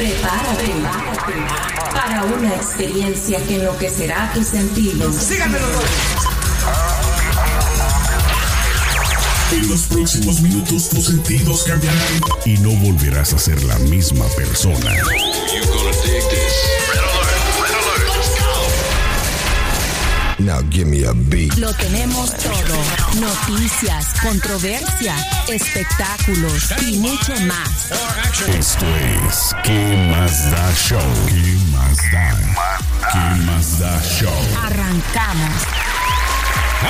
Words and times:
Prepárate 0.00 0.72
para 1.92 2.24
una 2.24 2.54
experiencia 2.54 3.38
que 3.46 3.56
enloquecerá 3.56 4.32
tus 4.32 4.46
sentidos. 4.46 5.14
Síganmelo 5.14 5.66
En 9.52 9.68
los 9.68 9.82
próximos 9.82 10.40
minutos 10.40 10.88
tus 10.88 11.04
sentidos 11.04 11.64
cambiarán 11.64 12.00
y 12.46 12.54
no 12.60 12.70
volverás 12.76 13.34
a 13.34 13.38
ser 13.38 13.62
la 13.64 13.78
misma 13.80 14.24
persona. 14.28 14.90
Now 20.40 20.62
give 20.70 20.86
me 20.86 21.04
a 21.04 21.12
beat. 21.12 21.54
Lo 21.58 21.70
tenemos 21.74 22.34
todo. 22.38 23.20
Noticias, 23.20 24.14
controversia, 24.22 25.14
espectáculos 25.48 26.72
y 26.80 26.96
mucho 26.98 27.34
más. 27.42 27.90
Esto 28.48 28.86
es 29.28 29.54
¿Qué 29.62 30.08
más 30.10 30.50
da 30.50 30.72
show? 30.74 31.00
¿Qué 31.28 31.58
más 31.72 31.96
da? 32.10 32.36
¿Qué 33.12 33.42
más 33.44 33.78
da 33.80 34.02
show? 34.02 34.32
Arrancamos. 34.64 35.62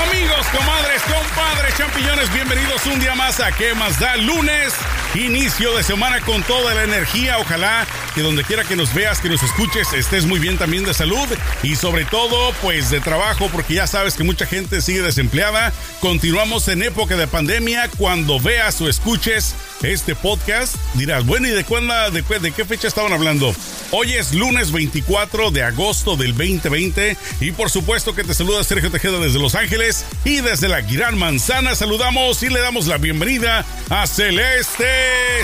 Amigos, 0.08 0.46
comadres, 0.56 1.02
compadres, 1.02 1.74
champiñones, 1.76 2.32
bienvenidos 2.32 2.86
un 2.86 3.00
día 3.00 3.16
más 3.16 3.40
a 3.40 3.50
¿Qué 3.50 3.74
más 3.74 3.98
da? 3.98 4.16
Lunes, 4.16 4.74
inicio 5.14 5.76
de 5.76 5.82
semana 5.82 6.20
con 6.20 6.42
toda 6.42 6.74
la 6.74 6.84
energía. 6.84 7.38
Ojalá 7.38 7.86
que 8.14 8.22
donde 8.22 8.44
quiera 8.44 8.64
que 8.64 8.76
nos 8.76 8.94
veas, 8.94 9.20
que 9.20 9.28
nos 9.28 9.42
escuches, 9.42 9.92
estés 9.92 10.24
muy 10.24 10.38
bien 10.38 10.58
también 10.58 10.84
de 10.84 10.94
salud 10.94 11.28
y 11.62 11.76
sobre 11.76 12.04
todo, 12.04 12.52
pues 12.62 12.90
de 12.90 13.00
trabajo, 13.00 13.48
porque 13.50 13.74
ya 13.74 13.86
sabes 13.86 14.14
que 14.14 14.24
mucha 14.24 14.46
gente 14.46 14.80
sigue 14.80 15.02
desempleada. 15.02 15.72
Continuamos 16.00 16.68
en 16.68 16.82
época 16.82 17.16
de 17.16 17.26
pandemia. 17.26 17.90
Cuando 17.96 18.40
veas 18.40 18.80
o 18.80 18.88
escuches 18.88 19.54
este 19.82 20.14
podcast, 20.14 20.76
dirás, 20.94 21.24
bueno, 21.24 21.48
¿y 21.48 21.50
de 21.50 21.64
cuándo, 21.64 21.94
de, 22.10 22.22
de 22.22 22.52
qué 22.52 22.64
fecha 22.64 22.88
estaban 22.88 23.12
hablando? 23.12 23.54
Hoy 23.92 24.12
es 24.12 24.34
lunes 24.34 24.70
24 24.70 25.50
de 25.50 25.64
agosto 25.64 26.16
del 26.16 26.36
2020 26.36 27.16
y 27.40 27.50
por 27.52 27.70
supuesto 27.70 28.14
que 28.14 28.22
te 28.22 28.34
saluda 28.34 28.62
Sergio 28.62 28.90
Tejeda 28.90 29.18
desde 29.18 29.40
Los 29.40 29.56
Ángeles 29.56 30.04
y 30.24 30.40
desde 30.40 30.68
la 30.68 30.82
Gran 30.82 31.18
Manzana 31.18 31.74
saludamos 31.74 32.42
y 32.42 32.50
le 32.50 32.60
damos 32.60 32.86
la 32.86 32.98
bienvenida 32.98 33.64
a 33.88 34.06
Celeste. 34.06 34.99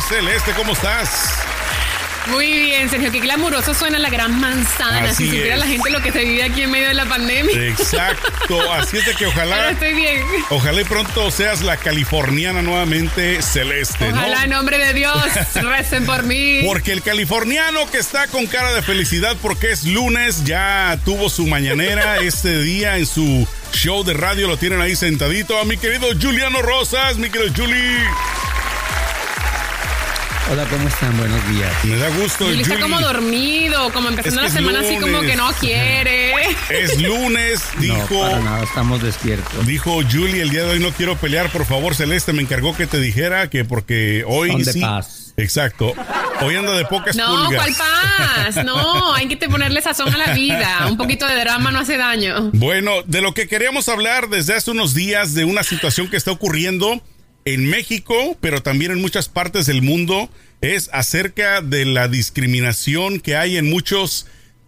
Celeste, 0.08 0.52
¿cómo 0.52 0.72
estás? 0.72 1.32
Muy 2.26 2.50
bien, 2.58 2.90
Sergio, 2.90 3.12
qué 3.12 3.20
glamuroso 3.20 3.72
suena 3.72 4.00
la 4.00 4.10
gran 4.10 4.40
manzana. 4.40 5.10
Así 5.10 5.24
si 5.24 5.26
supiera 5.26 5.54
es. 5.54 5.60
la 5.60 5.66
gente 5.66 5.90
lo 5.90 6.02
que 6.02 6.10
se 6.10 6.24
vive 6.24 6.42
aquí 6.42 6.62
en 6.62 6.72
medio 6.72 6.88
de 6.88 6.94
la 6.94 7.06
pandemia. 7.06 7.54
Exacto, 7.68 8.72
así 8.72 8.96
es 8.96 9.06
de 9.06 9.14
que 9.14 9.26
ojalá, 9.26 9.56
Pero 9.56 9.68
estoy 9.70 9.94
bien. 9.94 10.22
ojalá 10.50 10.80
y 10.80 10.84
pronto 10.84 11.30
seas 11.30 11.62
la 11.62 11.76
californiana 11.76 12.62
nuevamente 12.62 13.40
Celeste, 13.42 14.08
¿no? 14.10 14.16
Ojalá 14.16 14.42
en 14.42 14.50
nombre 14.50 14.76
de 14.78 14.92
Dios 14.92 15.16
recen 15.54 16.04
por 16.04 16.24
mí. 16.24 16.62
Porque 16.66 16.92
el 16.92 17.02
californiano 17.02 17.88
que 17.90 17.98
está 17.98 18.26
con 18.26 18.46
cara 18.46 18.72
de 18.72 18.82
felicidad 18.82 19.36
porque 19.40 19.70
es 19.70 19.84
lunes, 19.84 20.42
ya 20.44 20.98
tuvo 21.04 21.30
su 21.30 21.46
mañanera 21.46 22.16
este 22.22 22.60
día 22.60 22.96
en 22.96 23.06
su 23.06 23.46
show 23.72 24.02
de 24.02 24.14
radio, 24.14 24.48
lo 24.48 24.56
tienen 24.56 24.80
ahí 24.80 24.96
sentadito 24.96 25.60
a 25.60 25.64
mi 25.64 25.76
querido 25.76 26.08
Juliano 26.20 26.60
Rosas, 26.60 27.18
mi 27.18 27.30
querido 27.30 27.52
Juli. 27.56 27.98
Hola, 30.50 30.64
¿cómo 30.70 30.86
están? 30.86 31.16
Buenos 31.18 31.48
días. 31.50 31.72
Me 31.84 31.96
da 31.96 32.08
gusto, 32.10 32.44
Juli 32.44 32.62
está 32.62 32.78
como 32.78 33.00
dormido, 33.00 33.92
como 33.92 34.08
empezando 34.10 34.42
Es 34.42 34.52
que 34.52 34.60
la 34.60 34.60
semana 34.72 34.80
así 34.86 34.96
como 34.98 35.20
que 35.22 35.34
no 35.34 35.50
quiere. 35.54 36.32
Es 36.70 37.00
lunes, 37.02 37.62
No, 37.76 37.82
dijo. 37.82 38.20
para 38.20 38.38
nada, 38.40 38.62
estamos 38.64 39.02
despiertos. 39.02 39.66
Dijo 39.66 40.00
Julie, 40.08 40.42
el 40.42 40.50
día 40.50 40.62
de 40.64 40.70
hoy 40.72 40.78
no 40.78 40.92
quiero 40.92 41.16
pelear, 41.16 41.50
por 41.50 41.64
favor, 41.66 41.94
Celeste, 41.96 42.32
me 42.32 42.42
encargó 42.42 42.76
que 42.76 42.86
te 42.86 43.00
dijera 43.00 43.50
que 43.50 43.64
porque 43.64 44.24
hoy 44.26 44.50
Son 44.52 44.62
de 44.62 44.72
sí. 44.72 44.80
paz. 44.80 45.32
Exacto. 45.36 45.92
Hoy 46.42 46.54
anda 46.54 46.72
de 46.72 46.84
pocas 46.86 47.14
No, 47.16 47.44
pulgas. 47.44 47.62
¿cuál 47.62 47.74
paz? 48.54 48.64
No, 48.64 49.14
hay 49.14 49.26
que 49.28 49.36
te 49.36 49.48
ponerle 49.48 49.82
sazón 49.82 50.14
a 50.14 50.16
la 50.16 50.32
vida. 50.32 50.86
Un 50.88 50.96
poquito 50.96 51.26
de 51.26 51.36
drama 51.40 51.70
no 51.72 51.80
hace 51.80 51.96
daño. 51.96 52.50
Bueno, 52.54 53.02
de 53.04 53.20
lo 53.20 53.34
que 53.34 53.46
queríamos 53.48 53.88
hablar 53.88 54.28
desde 54.28 54.54
hace 54.54 54.70
unos 54.70 54.94
días 54.94 55.34
de 55.34 55.44
una 55.44 55.62
situación 55.64 56.08
que 56.08 56.16
está 56.16 56.30
ocurriendo 56.30 57.02
en 57.46 57.64
México, 57.64 58.36
pero 58.40 58.62
también 58.62 58.90
en 58.90 59.00
muchas 59.00 59.28
partes 59.28 59.66
del 59.66 59.80
mundo, 59.80 60.28
es 60.60 60.90
acerca 60.92 61.62
de 61.62 61.84
la 61.84 62.08
discriminación 62.08 63.20
que 63.20 63.36
hay 63.36 63.56
en 63.56 63.70
muchos 63.70 64.26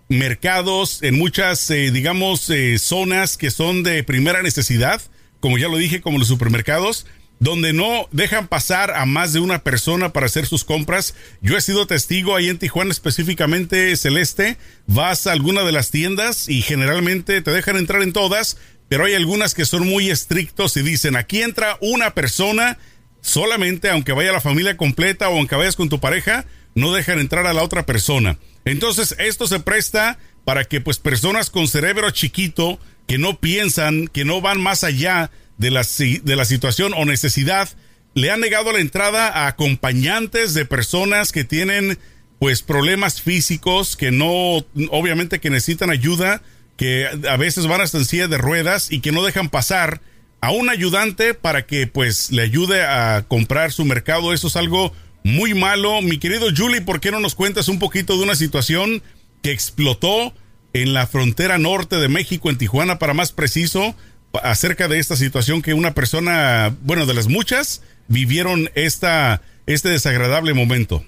mercados, 0.08 1.02
en 1.02 1.18
muchas, 1.18 1.68
eh, 1.70 1.90
digamos, 1.90 2.48
eh, 2.50 2.78
zonas 2.78 3.36
que 3.36 3.50
son 3.50 3.82
de 3.82 4.04
primera 4.04 4.42
necesidad, 4.42 5.02
como 5.40 5.58
ya 5.58 5.68
lo 5.68 5.76
dije, 5.76 6.00
como 6.00 6.18
los 6.18 6.28
supermercados, 6.28 7.04
donde 7.40 7.72
no 7.72 8.08
dejan 8.12 8.46
pasar 8.46 8.92
a 8.92 9.06
más 9.06 9.32
de 9.32 9.40
una 9.40 9.64
persona 9.64 10.12
para 10.12 10.26
hacer 10.26 10.46
sus 10.46 10.64
compras. 10.64 11.14
Yo 11.40 11.56
he 11.56 11.60
sido 11.60 11.86
testigo 11.86 12.36
ahí 12.36 12.48
en 12.48 12.58
Tijuana 12.58 12.92
específicamente, 12.92 13.96
Celeste, 13.96 14.56
vas 14.86 15.26
a 15.26 15.32
alguna 15.32 15.62
de 15.62 15.72
las 15.72 15.90
tiendas 15.90 16.48
y 16.48 16.62
generalmente 16.62 17.40
te 17.42 17.50
dejan 17.50 17.76
entrar 17.76 18.02
en 18.02 18.12
todas, 18.12 18.56
pero 18.88 19.04
hay 19.04 19.14
algunas 19.14 19.54
que 19.54 19.64
son 19.64 19.86
muy 19.86 20.10
estrictos 20.10 20.76
y 20.76 20.82
dicen, 20.82 21.16
aquí 21.16 21.42
entra 21.42 21.76
una 21.80 22.14
persona 22.14 22.78
solamente, 23.20 23.90
aunque 23.90 24.12
vaya 24.12 24.32
la 24.32 24.40
familia 24.40 24.76
completa 24.76 25.28
o 25.28 25.36
aunque 25.36 25.56
vayas 25.56 25.76
con 25.76 25.88
tu 25.88 26.00
pareja, 26.00 26.46
no 26.74 26.92
dejan 26.92 27.18
entrar 27.18 27.46
a 27.46 27.52
la 27.52 27.62
otra 27.62 27.84
persona. 27.86 28.38
Entonces, 28.64 29.14
esto 29.18 29.46
se 29.46 29.60
presta 29.60 30.18
para 30.44 30.64
que 30.64 30.80
pues 30.80 30.98
personas 30.98 31.50
con 31.50 31.68
cerebro 31.68 32.10
chiquito, 32.10 32.78
que 33.06 33.18
no 33.18 33.38
piensan, 33.40 34.08
que 34.08 34.24
no 34.24 34.40
van 34.40 34.60
más 34.60 34.84
allá 34.84 35.30
de 35.58 35.70
la, 35.70 35.86
de 35.98 36.36
la 36.36 36.44
situación 36.44 36.94
o 36.96 37.04
necesidad, 37.04 37.68
le 38.14 38.30
han 38.30 38.40
negado 38.40 38.72
la 38.72 38.80
entrada 38.80 39.28
a 39.28 39.46
acompañantes 39.48 40.54
de 40.54 40.64
personas 40.64 41.32
que 41.32 41.44
tienen 41.44 41.98
pues 42.38 42.62
problemas 42.62 43.20
físicos, 43.20 43.96
que 43.96 44.10
no, 44.10 44.64
obviamente 44.90 45.40
que 45.40 45.50
necesitan 45.50 45.90
ayuda, 45.90 46.42
que 46.78 47.08
a 47.28 47.36
veces 47.36 47.66
van 47.66 47.82
hasta 47.82 47.98
en 47.98 48.04
silla 48.06 48.28
de 48.28 48.38
ruedas 48.38 48.90
y 48.90 49.00
que 49.00 49.12
no 49.12 49.24
dejan 49.24 49.50
pasar 49.50 50.00
a 50.40 50.52
un 50.52 50.70
ayudante 50.70 51.34
para 51.34 51.66
que 51.66 51.88
pues 51.88 52.30
le 52.30 52.42
ayude 52.42 52.84
a 52.84 53.24
comprar 53.26 53.72
su 53.72 53.84
mercado. 53.84 54.32
Eso 54.32 54.46
es 54.46 54.54
algo 54.56 54.92
muy 55.24 55.54
malo. 55.54 56.00
Mi 56.02 56.18
querido 56.18 56.46
Julie, 56.56 56.80
¿por 56.80 57.00
qué 57.00 57.10
no 57.10 57.18
nos 57.18 57.34
cuentas 57.34 57.68
un 57.68 57.80
poquito 57.80 58.16
de 58.16 58.22
una 58.22 58.36
situación 58.36 59.02
que 59.42 59.50
explotó 59.50 60.32
en 60.72 60.94
la 60.94 61.08
frontera 61.08 61.58
norte 61.58 61.96
de 61.96 62.08
México, 62.08 62.48
en 62.48 62.58
Tijuana, 62.58 63.00
para 63.00 63.12
más 63.12 63.32
preciso, 63.32 63.96
acerca 64.44 64.86
de 64.86 65.00
esta 65.00 65.16
situación 65.16 65.62
que 65.62 65.74
una 65.74 65.94
persona, 65.94 66.76
bueno, 66.82 67.06
de 67.06 67.14
las 67.14 67.26
muchas, 67.26 67.82
vivieron 68.06 68.70
esta, 68.76 69.42
este 69.66 69.88
desagradable 69.88 70.54
momento? 70.54 71.04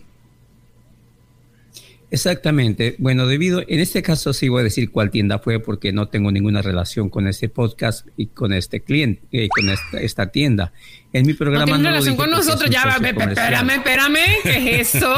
Exactamente. 2.10 2.96
Bueno, 2.98 3.26
debido, 3.26 3.62
en 3.66 3.80
este 3.80 4.02
caso 4.02 4.32
sí 4.32 4.48
voy 4.48 4.60
a 4.60 4.64
decir 4.64 4.90
cuál 4.90 5.10
tienda 5.10 5.38
fue 5.38 5.60
porque 5.60 5.92
no 5.92 6.08
tengo 6.08 6.32
ninguna 6.32 6.60
relación 6.60 7.08
con 7.08 7.28
este 7.28 7.48
podcast 7.48 8.06
y 8.16 8.26
con 8.26 8.52
este 8.52 8.80
cliente, 8.80 9.22
eh, 9.30 9.48
con 9.48 9.68
esta, 9.68 10.00
esta 10.00 10.26
tienda. 10.30 10.72
En 11.12 11.26
mi 11.26 11.32
No 11.32 11.38
programa 11.38 11.64
tiene 11.66 11.82
no 11.82 11.90
lo 11.90 11.94
relación 11.94 12.16
con 12.16 12.30
nosotros. 12.30 12.68
Ya, 12.70 12.82
espérame, 13.00 13.70
espérame. 13.70 14.18
¿Qué 14.42 14.80
es 14.80 14.94
eso? 14.96 15.14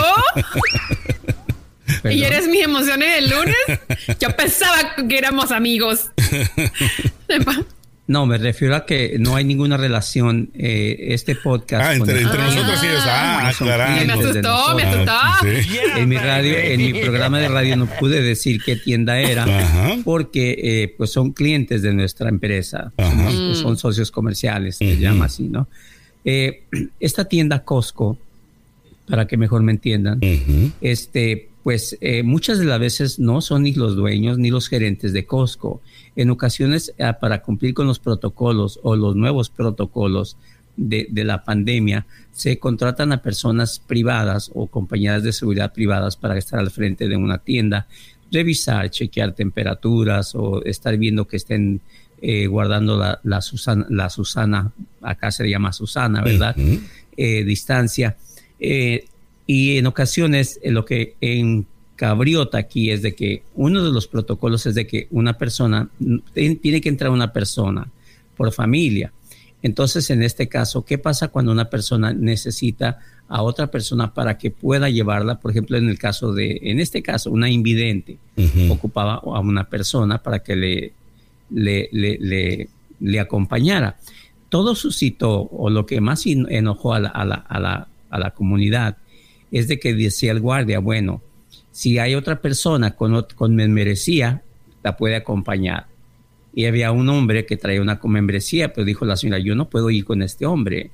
¿Y 2.04 2.22
eres 2.22 2.48
mis 2.48 2.62
emociones 2.62 3.18
el 3.18 3.30
lunes? 3.30 3.56
Yo 4.20 4.34
pensaba 4.36 4.94
que 5.08 5.18
éramos 5.18 5.50
amigos. 5.50 6.10
No, 8.12 8.26
me 8.26 8.36
refiero 8.36 8.76
a 8.76 8.84
que 8.84 9.16
no 9.18 9.36
hay 9.36 9.44
ninguna 9.44 9.78
relación 9.78 10.50
eh, 10.54 10.96
este 11.08 11.34
podcast. 11.34 11.82
Ah, 11.82 11.98
con 11.98 12.10
entre, 12.10 12.18
el- 12.18 12.26
entre 12.26 12.42
nosotros 12.42 12.78
sí 12.80 12.86
es. 12.86 13.00
Ah, 13.06 13.48
aclarando. 13.48 14.04
Me 14.06 14.12
asustó, 14.12 14.74
me 14.76 14.82
asustó. 14.82 15.12
Sí. 15.42 15.78
En 15.96 16.08
mi 16.10 16.16
radio, 16.18 16.58
en 16.58 16.78
mi 16.78 16.92
programa 17.00 17.38
de 17.38 17.48
radio 17.48 17.76
no 17.76 17.86
pude 17.86 18.20
decir 18.20 18.60
qué 18.62 18.76
tienda 18.76 19.18
era 19.18 19.44
Ajá. 19.44 19.96
porque 20.04 20.58
eh, 20.62 20.94
pues 20.98 21.10
son 21.10 21.32
clientes 21.32 21.80
de 21.80 21.94
nuestra 21.94 22.28
empresa. 22.28 22.92
Somos- 22.98 23.56
son 23.58 23.76
socios 23.78 24.10
comerciales, 24.10 24.76
se 24.76 24.98
llama 24.98 25.24
así, 25.24 25.44
¿no? 25.44 25.66
Eh, 26.24 26.64
esta 27.00 27.24
tienda 27.24 27.64
Costco, 27.64 28.18
para 29.08 29.26
que 29.26 29.36
mejor 29.38 29.62
me 29.62 29.72
entiendan, 29.72 30.20
este, 30.82 31.48
pues 31.62 31.96
eh, 32.00 32.22
muchas 32.22 32.58
de 32.58 32.64
las 32.64 32.80
veces 32.80 33.18
no 33.18 33.40
son 33.40 33.62
ni 33.62 33.74
los 33.74 33.94
dueños 33.94 34.38
ni 34.38 34.50
los 34.50 34.68
gerentes 34.68 35.12
de 35.12 35.26
Costco. 35.26 35.80
En 36.16 36.30
ocasiones, 36.30 36.94
ah, 36.98 37.18
para 37.20 37.42
cumplir 37.42 37.74
con 37.74 37.86
los 37.86 37.98
protocolos 37.98 38.80
o 38.82 38.96
los 38.96 39.16
nuevos 39.16 39.50
protocolos 39.50 40.36
de, 40.76 41.06
de 41.10 41.24
la 41.24 41.44
pandemia, 41.44 42.06
se 42.32 42.58
contratan 42.58 43.12
a 43.12 43.22
personas 43.22 43.78
privadas 43.78 44.50
o 44.54 44.66
compañías 44.66 45.22
de 45.22 45.32
seguridad 45.32 45.72
privadas 45.72 46.16
para 46.16 46.38
estar 46.38 46.58
al 46.58 46.70
frente 46.70 47.08
de 47.08 47.16
una 47.16 47.38
tienda, 47.38 47.86
revisar, 48.32 48.90
chequear 48.90 49.34
temperaturas 49.34 50.34
o 50.34 50.64
estar 50.64 50.96
viendo 50.96 51.26
que 51.26 51.36
estén 51.36 51.80
eh, 52.24 52.46
guardando 52.46 52.96
la, 52.96 53.20
la 53.24 53.40
Susana, 53.40 53.84
la 53.90 54.08
Susana, 54.08 54.72
acá 55.00 55.32
se 55.32 55.42
le 55.42 55.50
llama 55.50 55.72
Susana, 55.72 56.22
¿verdad? 56.22 56.56
Eh, 57.16 57.42
distancia. 57.44 58.16
Eh, 58.60 59.06
y 59.52 59.76
en 59.76 59.86
ocasiones 59.86 60.58
eh, 60.62 60.70
lo 60.70 60.86
que 60.86 61.16
encabriota 61.20 62.56
aquí 62.56 62.90
es 62.90 63.02
de 63.02 63.14
que 63.14 63.42
uno 63.54 63.84
de 63.84 63.92
los 63.92 64.06
protocolos 64.06 64.64
es 64.64 64.74
de 64.74 64.86
que 64.86 65.08
una 65.10 65.36
persona, 65.36 65.90
tiene 66.32 66.80
que 66.80 66.88
entrar 66.88 67.10
una 67.10 67.34
persona 67.34 67.86
por 68.34 68.50
familia. 68.50 69.12
Entonces, 69.60 70.08
en 70.08 70.22
este 70.22 70.48
caso, 70.48 70.86
¿qué 70.86 70.96
pasa 70.96 71.28
cuando 71.28 71.52
una 71.52 71.68
persona 71.68 72.14
necesita 72.14 73.00
a 73.28 73.42
otra 73.42 73.66
persona 73.66 74.14
para 74.14 74.38
que 74.38 74.50
pueda 74.50 74.88
llevarla? 74.88 75.38
Por 75.38 75.50
ejemplo, 75.50 75.76
en 75.76 75.90
el 75.90 75.98
caso 75.98 76.32
de, 76.32 76.58
en 76.62 76.80
este 76.80 77.02
caso, 77.02 77.30
una 77.30 77.50
invidente 77.50 78.16
ocupaba 78.70 79.16
a 79.16 79.40
una 79.40 79.64
persona 79.68 80.22
para 80.22 80.42
que 80.42 80.56
le, 80.56 80.92
le, 81.50 81.90
le, 81.92 82.68
le, 83.00 83.20
acompañara. 83.20 83.98
Todo 84.48 84.74
suscitó, 84.74 85.42
o 85.42 85.68
lo 85.68 85.84
que 85.84 86.00
más 86.00 86.24
enojó 86.24 86.94
a 86.94 87.00
la, 87.00 87.10
a 87.10 87.24
la, 87.26 87.34
a 87.34 87.60
la, 87.60 87.88
a 88.08 88.18
la 88.18 88.30
comunidad, 88.30 88.96
es 89.52 89.68
de 89.68 89.78
que 89.78 89.94
decía 89.94 90.32
el 90.32 90.40
guardia, 90.40 90.80
bueno, 90.80 91.22
si 91.70 91.98
hay 91.98 92.14
otra 92.14 92.40
persona 92.40 92.96
con, 92.96 93.26
con 93.36 93.54
membresía, 93.54 94.42
la 94.82 94.96
puede 94.96 95.16
acompañar. 95.16 95.86
Y 96.54 96.66
había 96.66 96.90
un 96.92 97.08
hombre 97.08 97.46
que 97.46 97.56
traía 97.56 97.80
una 97.80 98.00
membresía, 98.02 98.72
pero 98.72 98.84
dijo 98.84 99.04
la 99.04 99.16
señora, 99.16 99.38
yo 99.38 99.54
no 99.54 99.70
puedo 99.70 99.90
ir 99.90 100.04
con 100.04 100.22
este 100.22 100.44
hombre. 100.44 100.90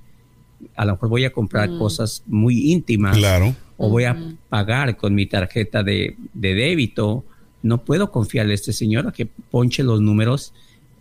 A 0.77 0.85
lo 0.85 0.93
mejor 0.93 1.09
voy 1.09 1.25
a 1.25 1.33
comprar 1.33 1.71
mm. 1.71 1.79
cosas 1.79 2.23
muy 2.27 2.73
íntimas. 2.73 3.17
Claro. 3.17 3.55
O 3.77 3.89
voy 3.89 4.05
a 4.05 4.17
pagar 4.49 4.97
con 4.97 5.15
mi 5.15 5.27
tarjeta 5.27 5.83
de, 5.83 6.17
débito. 6.35 7.25
No 7.63 7.85
puedo 7.85 8.11
confiarle 8.11 8.53
a 8.53 8.55
este 8.55 8.73
señor 8.73 9.07
a 9.07 9.13
que 9.13 9.27
ponche 9.27 9.83
los 9.83 10.01
números 10.01 10.53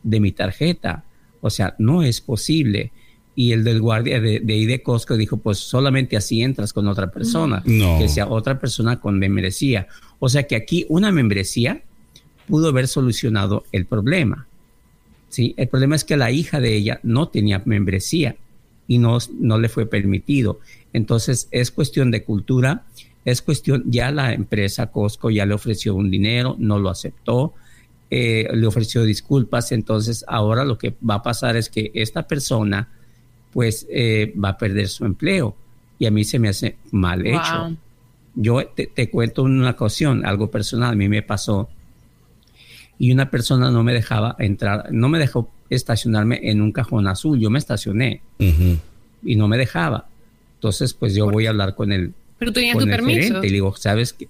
de 0.04 0.20
mi 0.20 0.32
tarjeta. 0.32 1.04
O 1.42 1.50
sea, 1.50 1.76
no 1.78 2.02
es 2.04 2.22
posible. 2.22 2.92
Y 3.40 3.52
el 3.52 3.64
del 3.64 3.80
guardia 3.80 4.20
de, 4.20 4.40
de 4.40 4.66
de 4.66 4.82
Costco 4.82 5.16
dijo, 5.16 5.38
pues 5.38 5.60
solamente 5.60 6.18
así 6.18 6.42
entras 6.42 6.74
con 6.74 6.88
otra 6.88 7.12
persona. 7.12 7.62
Que 7.64 8.10
sea 8.10 8.28
otra 8.28 8.60
persona 8.60 9.00
con 9.00 9.20
membresía. 9.20 9.88
O 10.18 10.28
sea 10.28 10.48
que 10.48 10.56
aquí 10.56 10.88
una 10.90 11.12
membresía 11.12 11.84
pudo 12.48 12.70
haber 12.70 12.88
solucionado 12.88 13.64
el 13.72 13.86
problema. 13.86 14.48
¿sí? 15.30 15.54
El 15.56 15.68
problema 15.68 15.96
es 15.96 16.04
que 16.04 16.18
la 16.18 16.32
hija 16.32 16.60
de 16.60 16.76
ella 16.76 17.00
no 17.04 17.28
tenía 17.28 17.62
membresía 17.64 18.38
y 18.88 18.98
no, 18.98 19.20
no 19.40 19.60
le 19.60 19.70
fue 19.70 19.86
permitido. 19.86 20.60
Entonces 20.92 21.48
es 21.52 21.70
cuestión 21.70 22.10
de 22.10 22.24
cultura, 22.24 22.86
es 23.24 23.44
cuestión, 23.44 23.84
ya 23.86 24.10
la 24.10 24.34
empresa 24.34 24.88
Costco 24.88 25.30
ya 25.30 25.46
le 25.46 25.54
ofreció 25.54 25.94
un 25.94 26.10
dinero, 26.10 26.56
no 26.58 26.80
lo 26.80 26.90
aceptó, 26.90 27.54
eh, 28.10 28.48
le 28.52 28.66
ofreció 28.66 29.04
disculpas, 29.04 29.72
entonces 29.72 30.26
ahora 30.28 30.66
lo 30.66 30.80
que 30.80 30.96
va 31.08 31.16
a 31.16 31.22
pasar 31.22 31.56
es 31.56 31.70
que 31.70 31.92
esta 31.94 32.28
persona 32.28 32.90
pues 33.54 33.88
eh, 33.90 34.34
va 34.44 34.50
a 34.50 34.58
perder 34.58 34.88
su 34.88 35.06
empleo 35.06 35.56
y 36.00 36.06
a 36.06 36.12
mí 36.12 36.24
se 36.24 36.40
me 36.40 36.50
hace 36.50 36.78
mal 36.92 37.26
hecho. 37.26 37.76
Yo 38.36 38.66
te, 38.68 38.88
te, 38.88 39.10
cuento 39.10 39.44
una 39.44 39.72
ocasión, 39.72 40.26
algo 40.26 40.52
personal, 40.52 40.92
a 40.92 40.96
mí 40.96 41.10
me 41.10 41.24
pasó 41.24 41.70
y 43.00 43.12
una 43.12 43.30
persona 43.30 43.72
no 43.72 43.84
me 43.84 43.94
dejaba 43.94 44.36
entrar, 44.40 44.92
no 44.92 45.10
me 45.10 45.20
dejó 45.20 45.50
estacionarme 45.70 46.40
en 46.44 46.62
un 46.62 46.72
cajón 46.72 47.08
azul, 47.08 47.40
yo 47.40 47.50
me 47.50 47.60
estacioné 47.60 48.22
y 48.40 49.36
no 49.36 49.48
me 49.48 49.58
dejaba. 49.58 50.08
Entonces, 50.56 50.94
pues 50.94 51.14
yo 51.14 51.30
voy 51.30 51.46
a 51.46 51.50
hablar 51.50 51.76
con 51.76 51.92
el, 51.92 52.14
Pero 52.40 52.52
tú 52.52 52.60
tenías 52.60 52.78
tu 52.78 52.86
permiso. 52.86 53.44
y 53.44 53.48
le 53.48 53.54
digo, 53.54 53.76
¿sabes 53.76 54.14
qué? 54.14 54.28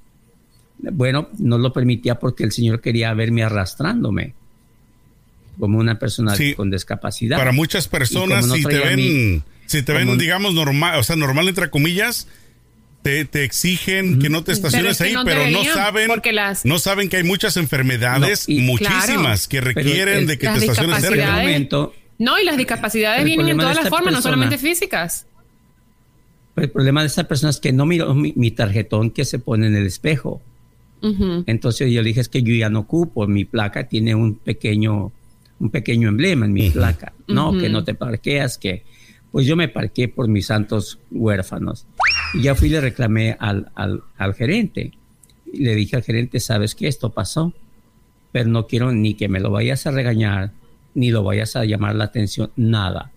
Bueno, 0.79 1.29
no 1.39 1.57
lo 1.57 1.73
permitía 1.73 2.19
porque 2.19 2.43
el 2.43 2.51
señor 2.51 2.81
quería 2.81 3.13
verme 3.13 3.43
arrastrándome 3.43 4.33
como 5.59 5.79
una 5.79 5.99
persona 5.99 6.35
con 6.55 6.71
discapacidad. 6.71 7.37
Para 7.37 7.51
muchas 7.51 7.87
personas, 7.87 8.49
si 8.49 8.63
te 8.63 8.79
ven, 8.79 9.43
si 9.65 9.83
te 9.83 9.93
ven, 9.93 10.17
digamos, 10.17 10.53
normal, 10.53 10.99
o 10.99 11.03
sea, 11.03 11.15
normal 11.15 11.47
entre 11.49 11.69
comillas, 11.69 12.27
te, 13.01 13.43
exigen 13.43 14.19
que 14.19 14.29
no 14.29 14.43
te 14.43 14.51
estaciones 14.51 14.99
ahí, 15.01 15.15
pero 15.23 15.49
no 15.49 15.63
saben, 15.63 16.11
no 16.63 16.79
saben 16.79 17.09
que 17.09 17.17
hay 17.17 17.23
muchas 17.23 17.57
enfermedades, 17.57 18.47
muchísimas, 18.49 19.47
que 19.47 19.61
requieren 19.61 20.27
de 20.27 20.37
que 20.37 20.47
te 20.47 20.57
estaciones 20.57 21.01
cerca. 21.01 21.43
No, 22.19 22.39
y 22.39 22.43
las 22.43 22.57
discapacidades 22.57 23.23
vienen 23.23 23.47
en 23.49 23.57
todas 23.57 23.75
las 23.75 23.89
formas, 23.89 24.13
no 24.13 24.21
solamente 24.21 24.57
físicas. 24.57 25.25
El 26.55 26.71
problema 26.71 27.01
de 27.01 27.07
esta 27.07 27.27
persona 27.27 27.51
es 27.51 27.59
que 27.59 27.71
no 27.71 27.85
miró 27.85 28.15
mi, 28.15 28.51
tarjetón 28.51 29.11
que 29.11 29.25
se 29.25 29.37
pone 29.39 29.67
en 29.67 29.75
el 29.75 29.85
espejo. 29.85 30.41
Entonces 31.45 31.91
yo 31.91 32.01
le 32.01 32.07
dije, 32.07 32.21
es 32.21 32.29
que 32.29 32.41
yo 32.41 32.53
ya 32.55 32.69
no 32.69 32.79
ocupo, 32.79 33.27
mi 33.27 33.45
placa 33.45 33.87
tiene 33.87 34.15
un 34.15 34.35
pequeño, 34.35 35.11
un 35.59 35.69
pequeño 35.69 36.09
emblema 36.09 36.45
en 36.45 36.53
mi 36.53 36.69
placa. 36.69 37.13
No, 37.27 37.57
que 37.57 37.69
no 37.69 37.83
te 37.83 37.93
parqueas, 37.93 38.57
que 38.57 38.83
pues 39.31 39.45
yo 39.45 39.55
me 39.55 39.67
parqué 39.67 40.07
por 40.07 40.27
mis 40.27 40.47
santos 40.47 40.99
huérfanos. 41.11 41.85
Y 42.33 42.43
ya 42.43 42.55
fui 42.55 42.67
y 42.67 42.71
le 42.71 42.81
reclamé 42.81 43.35
al, 43.39 43.71
al, 43.75 44.33
gerente. 44.33 44.91
Y 45.51 45.63
le 45.63 45.75
dije 45.75 45.95
al 45.95 46.03
gerente, 46.03 46.39
¿sabes 46.39 46.75
qué? 46.75 46.87
Esto 46.87 47.11
pasó, 47.11 47.53
pero 48.31 48.49
no 48.49 48.67
quiero 48.67 48.91
ni 48.91 49.13
que 49.13 49.27
me 49.27 49.39
lo 49.39 49.51
vayas 49.51 49.85
a 49.87 49.91
regañar, 49.91 50.51
ni 50.93 51.11
lo 51.11 51.23
vayas 51.23 51.55
a 51.55 51.65
llamar 51.65 51.95
la 51.95 52.05
atención, 52.05 52.51
nada. 52.55 53.11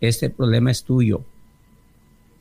Este 0.00 0.30
problema 0.30 0.70
es 0.70 0.84
tuyo. 0.84 1.24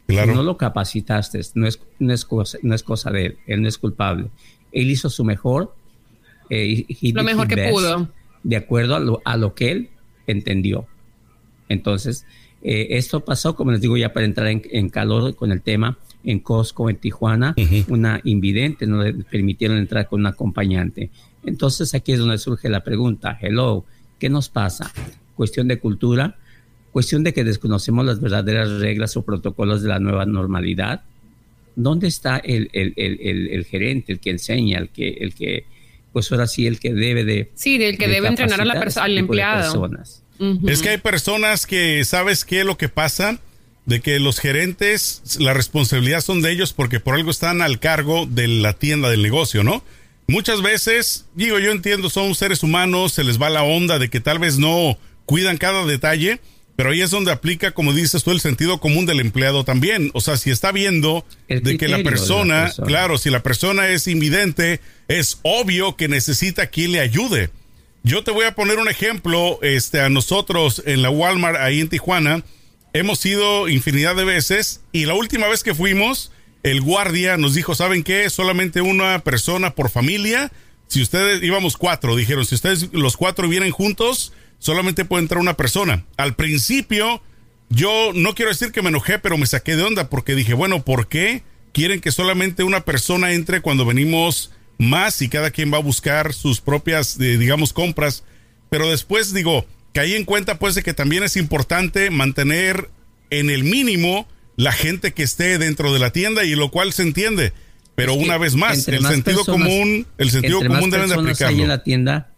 Claro. 0.08 0.36
no 0.36 0.44
lo 0.44 0.56
capacitaste, 0.56 1.42
no 1.56 1.68
es, 1.68 1.82
no, 2.00 2.14
es 2.14 2.24
cosa, 2.24 2.58
no 2.62 2.74
es 2.74 2.82
cosa 2.82 3.12
de 3.12 3.26
él, 3.26 3.38
él 3.46 3.62
no 3.62 3.68
es 3.68 3.78
culpable. 3.78 4.28
Él 4.72 4.90
hizo 4.90 5.10
su 5.10 5.26
mejor. 5.26 5.76
Eh, 6.50 6.86
lo 7.14 7.24
mejor 7.24 7.48
que 7.48 7.70
pudo. 7.70 8.08
De 8.44 8.56
acuerdo 8.56 8.96
a 8.96 9.00
lo, 9.00 9.22
a 9.26 9.38
lo 9.38 9.54
que 9.54 9.72
él 9.72 9.90
entendió. 10.28 10.88
Entonces, 11.70 12.26
eh, 12.62 12.98
esto 12.98 13.24
pasó, 13.24 13.56
como 13.56 13.72
les 13.72 13.82
digo, 13.82 13.98
ya 13.98 14.14
para 14.14 14.26
entrar 14.26 14.48
en, 14.48 14.90
calor 14.90 15.36
con 15.36 15.52
el 15.52 15.62
tema, 15.62 15.98
en 16.24 16.40
Costco, 16.40 16.90
en 16.90 16.98
Tijuana, 16.98 17.56
una 17.88 18.20
invidente, 18.24 18.88
no 18.88 19.04
le 19.04 19.14
permitieron 19.14 19.78
entrar 19.78 20.08
con 20.08 20.22
un 20.22 20.28
acompañante. 20.28 21.10
Entonces 21.46 21.94
aquí 21.94 22.12
es 22.12 22.20
donde 22.20 22.38
surge 22.38 22.70
la 22.70 22.84
pregunta, 22.84 23.38
hello, 23.42 23.86
¿qué 24.20 24.30
nos 24.30 24.50
pasa? 24.50 24.92
Cuestión 25.36 25.68
de 25.68 25.80
cultura, 25.80 26.36
cuestión 26.92 27.24
de 27.24 27.34
que 27.34 27.44
desconocemos 27.44 28.06
las 28.06 28.20
verdaderas 28.20 28.70
reglas 28.80 29.16
o 29.16 29.22
protocolos 29.22 29.82
de 29.82 29.90
la 29.90 30.00
nueva 30.00 30.26
normalidad. 30.26 31.04
¿Dónde 31.76 32.08
está 32.08 32.38
el, 32.38 32.70
gerente, 33.70 34.14
el 34.14 34.20
que 34.20 34.32
enseña, 34.32 34.80
el 34.80 34.90
que, 34.90 35.10
el 35.10 35.36
que, 35.36 35.66
pues 36.18 36.32
ahora 36.32 36.48
sí, 36.48 36.66
el 36.66 36.80
que 36.80 36.96
debe 36.96 37.24
de... 37.24 37.52
Sí, 37.54 37.78
del 37.78 37.96
que 38.00 38.08
debe 38.08 38.28
entrenar 38.28 38.60
a 38.60 38.66
la 38.66 38.80
persona, 38.80 39.06
al 39.06 39.20
empleado. 39.20 39.88
Es 40.66 40.82
que 40.82 40.90
hay 40.90 40.98
personas 40.98 41.68
que, 41.68 42.04
¿sabes 42.06 42.44
qué 42.44 42.62
es 42.62 42.66
lo 42.66 42.76
que 42.76 42.90
pasa? 42.90 43.40
De 43.86 44.02
que 44.02 44.20
los 44.20 44.40
gerentes, 44.40 45.38
la 45.38 45.54
responsabilidad 45.54 46.22
son 46.22 46.42
de 46.42 46.52
ellos 46.52 46.74
porque 46.74 47.00
por 47.00 47.14
algo 47.14 47.30
están 47.30 47.62
al 47.62 47.80
cargo 47.80 48.26
de 48.26 48.48
la 48.48 48.74
tienda 48.74 49.12
del 49.12 49.22
negocio, 49.22 49.64
¿no? 49.64 49.84
Muchas 50.26 50.64
veces, 50.64 51.28
digo, 51.36 51.60
yo 51.60 51.72
entiendo, 51.72 52.10
son 52.10 52.34
seres 52.34 52.64
humanos, 52.64 53.14
se 53.14 53.24
les 53.24 53.40
va 53.40 53.52
la 53.52 53.62
onda 53.62 54.00
de 54.00 54.10
que 54.10 54.20
tal 54.20 54.40
vez 54.40 54.58
no 54.58 54.98
cuidan 55.28 55.58
cada 55.58 55.86
detalle, 55.86 56.42
pero 56.78 56.92
ahí 56.92 57.02
es 57.02 57.10
donde 57.10 57.32
aplica, 57.32 57.72
como 57.72 57.92
dices 57.92 58.24
tú, 58.24 58.30
el 58.30 58.40
sentido 58.40 58.80
común 58.80 59.08
del 59.08 59.20
empleado 59.20 59.66
también. 59.66 60.12
O 60.14 60.22
sea, 60.22 60.38
si 60.38 60.52
está 60.52 60.72
viendo 60.72 61.26
de 61.50 61.76
que 61.76 61.88
la 61.88 62.04
persona, 62.04 62.72
claro, 62.86 63.18
si 63.18 63.32
la 63.32 63.42
persona 63.42 63.90
es 63.90 64.08
invidente, 64.08 64.80
es 65.08 65.40
obvio 65.42 65.96
que 65.98 66.08
necesita 66.08 66.68
quien 66.68 66.92
le 66.92 67.00
ayude. 67.00 67.50
Yo 68.04 68.24
te 68.24 68.30
voy 68.30 68.46
a 68.46 68.54
poner 68.54 68.78
un 68.78 68.88
ejemplo, 68.88 69.58
este, 69.64 70.02
a 70.02 70.10
nosotros 70.10 70.84
en 70.86 71.02
la 71.02 71.10
Walmart 71.10 71.58
ahí 71.58 71.82
en 71.82 71.90
Tijuana, 71.90 72.44
hemos 72.94 73.26
ido 73.26 73.68
infinidad 73.70 74.16
de 74.16 74.24
veces 74.24 74.82
y 74.92 75.06
la 75.06 75.16
última 75.16 75.48
vez 75.48 75.64
que 75.64 75.74
fuimos, 75.74 76.32
el 76.62 76.82
guardia 76.82 77.38
nos 77.38 77.56
dijo, 77.56 77.74
¿saben 77.74 78.04
qué? 78.04 78.30
Solamente 78.30 78.82
una 78.82 79.24
persona 79.24 79.74
por 79.74 79.90
familia. 79.90 80.52
Si 80.86 81.02
ustedes, 81.02 81.42
íbamos 81.42 81.76
cuatro, 81.76 82.16
dijeron, 82.16 82.46
si 82.46 82.54
ustedes 82.54 82.94
los 82.94 83.18
cuatro 83.18 83.50
vienen 83.50 83.72
juntos, 83.72 84.32
solamente 84.60 85.06
puede 85.06 85.24
entrar 85.24 85.42
una 85.42 85.58
persona. 85.58 86.06
Al 86.18 86.36
principio, 86.36 87.22
yo 87.70 88.12
no 88.14 88.36
quiero 88.36 88.52
decir 88.52 88.72
que 88.72 88.82
me 88.82 88.90
enojé, 88.90 89.20
pero 89.20 89.38
me 89.38 89.46
saqué 89.46 89.76
de 89.76 89.84
onda 89.84 90.10
porque 90.10 90.36
dije, 90.36 90.54
bueno, 90.54 90.84
¿por 90.84 91.08
qué 91.08 91.44
quieren 91.78 92.02
que 92.02 92.12
solamente 92.12 92.64
una 92.64 92.82
persona 92.82 93.34
entre 93.34 93.62
cuando 93.62 93.86
venimos 93.86 94.52
más 94.78 95.22
y 95.22 95.30
cada 95.30 95.52
quien 95.52 95.72
va 95.72 95.78
a 95.78 95.82
buscar 95.82 96.34
sus 96.34 96.62
propias, 96.62 97.20
eh, 97.20 97.38
digamos, 97.38 97.74
compras. 97.74 98.24
Pero 98.70 98.90
después 98.90 99.34
digo, 99.34 99.66
caí 99.94 100.16
en 100.16 100.26
cuenta 100.26 100.60
pues 100.60 100.76
de 100.76 100.84
que 100.84 100.94
también 100.94 101.24
es 101.24 101.38
importante 101.38 102.10
mantener 102.10 102.90
en 103.30 103.50
el 103.50 103.64
mínimo 103.64 104.28
la 104.56 104.72
gente 104.72 105.14
que 105.14 105.24
esté 105.24 105.58
dentro 105.58 105.94
de 105.94 106.00
la 106.00 106.12
tienda 106.12 106.44
y 106.44 106.56
lo 106.56 106.72
cual 106.72 106.94
se 106.94 107.04
entiende. 107.04 107.54
Pero 107.96 108.14
una 108.14 108.38
vez 108.38 108.56
más, 108.56 108.88
el 108.88 109.06
sentido 109.06 109.44
común, 109.44 110.06
el 110.18 110.30
sentido 110.30 110.60
común 110.60 110.90
deben 110.90 111.10
de 111.10 111.16
aplicarlo. 111.16 111.64
en 111.64 111.70
la 111.70 111.84
tienda, 111.84 112.32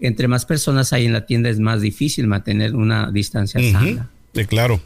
entre 0.00 0.28
más 0.28 0.44
personas 0.46 0.92
hay 0.92 1.06
en 1.06 1.12
la 1.12 1.26
tienda 1.26 1.50
es 1.50 1.60
más 1.60 1.80
difícil 1.80 2.26
mantener 2.26 2.74
una 2.74 3.10
distancia 3.10 3.60
sana. 3.72 4.10
De 4.32 4.46
claro. 4.46 4.80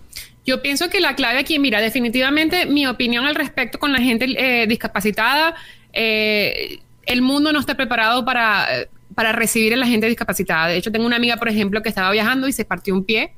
Yo 0.44 0.62
pienso 0.62 0.88
que 0.88 1.00
la 1.00 1.14
clave 1.14 1.38
aquí, 1.38 1.58
mira, 1.58 1.80
definitivamente 1.80 2.66
mi 2.66 2.86
opinión 2.86 3.26
al 3.26 3.34
respecto 3.34 3.78
con 3.78 3.92
la 3.92 4.00
gente 4.00 4.26
eh, 4.36 4.66
discapacitada 4.66 5.54
eh, 5.92 6.78
el 7.06 7.22
mundo 7.22 7.52
no 7.52 7.58
está 7.58 7.74
preparado 7.74 8.24
para, 8.24 8.68
para 9.14 9.32
recibir 9.32 9.72
a 9.74 9.76
la 9.76 9.86
gente 9.86 10.06
discapacitada. 10.06 10.68
De 10.68 10.76
hecho, 10.76 10.92
tengo 10.92 11.06
una 11.06 11.16
amiga, 11.16 11.36
por 11.38 11.48
ejemplo, 11.48 11.82
que 11.82 11.88
estaba 11.88 12.10
viajando 12.10 12.48
y 12.48 12.52
se 12.52 12.64
partió 12.64 12.94
un 12.94 13.04
pie, 13.04 13.32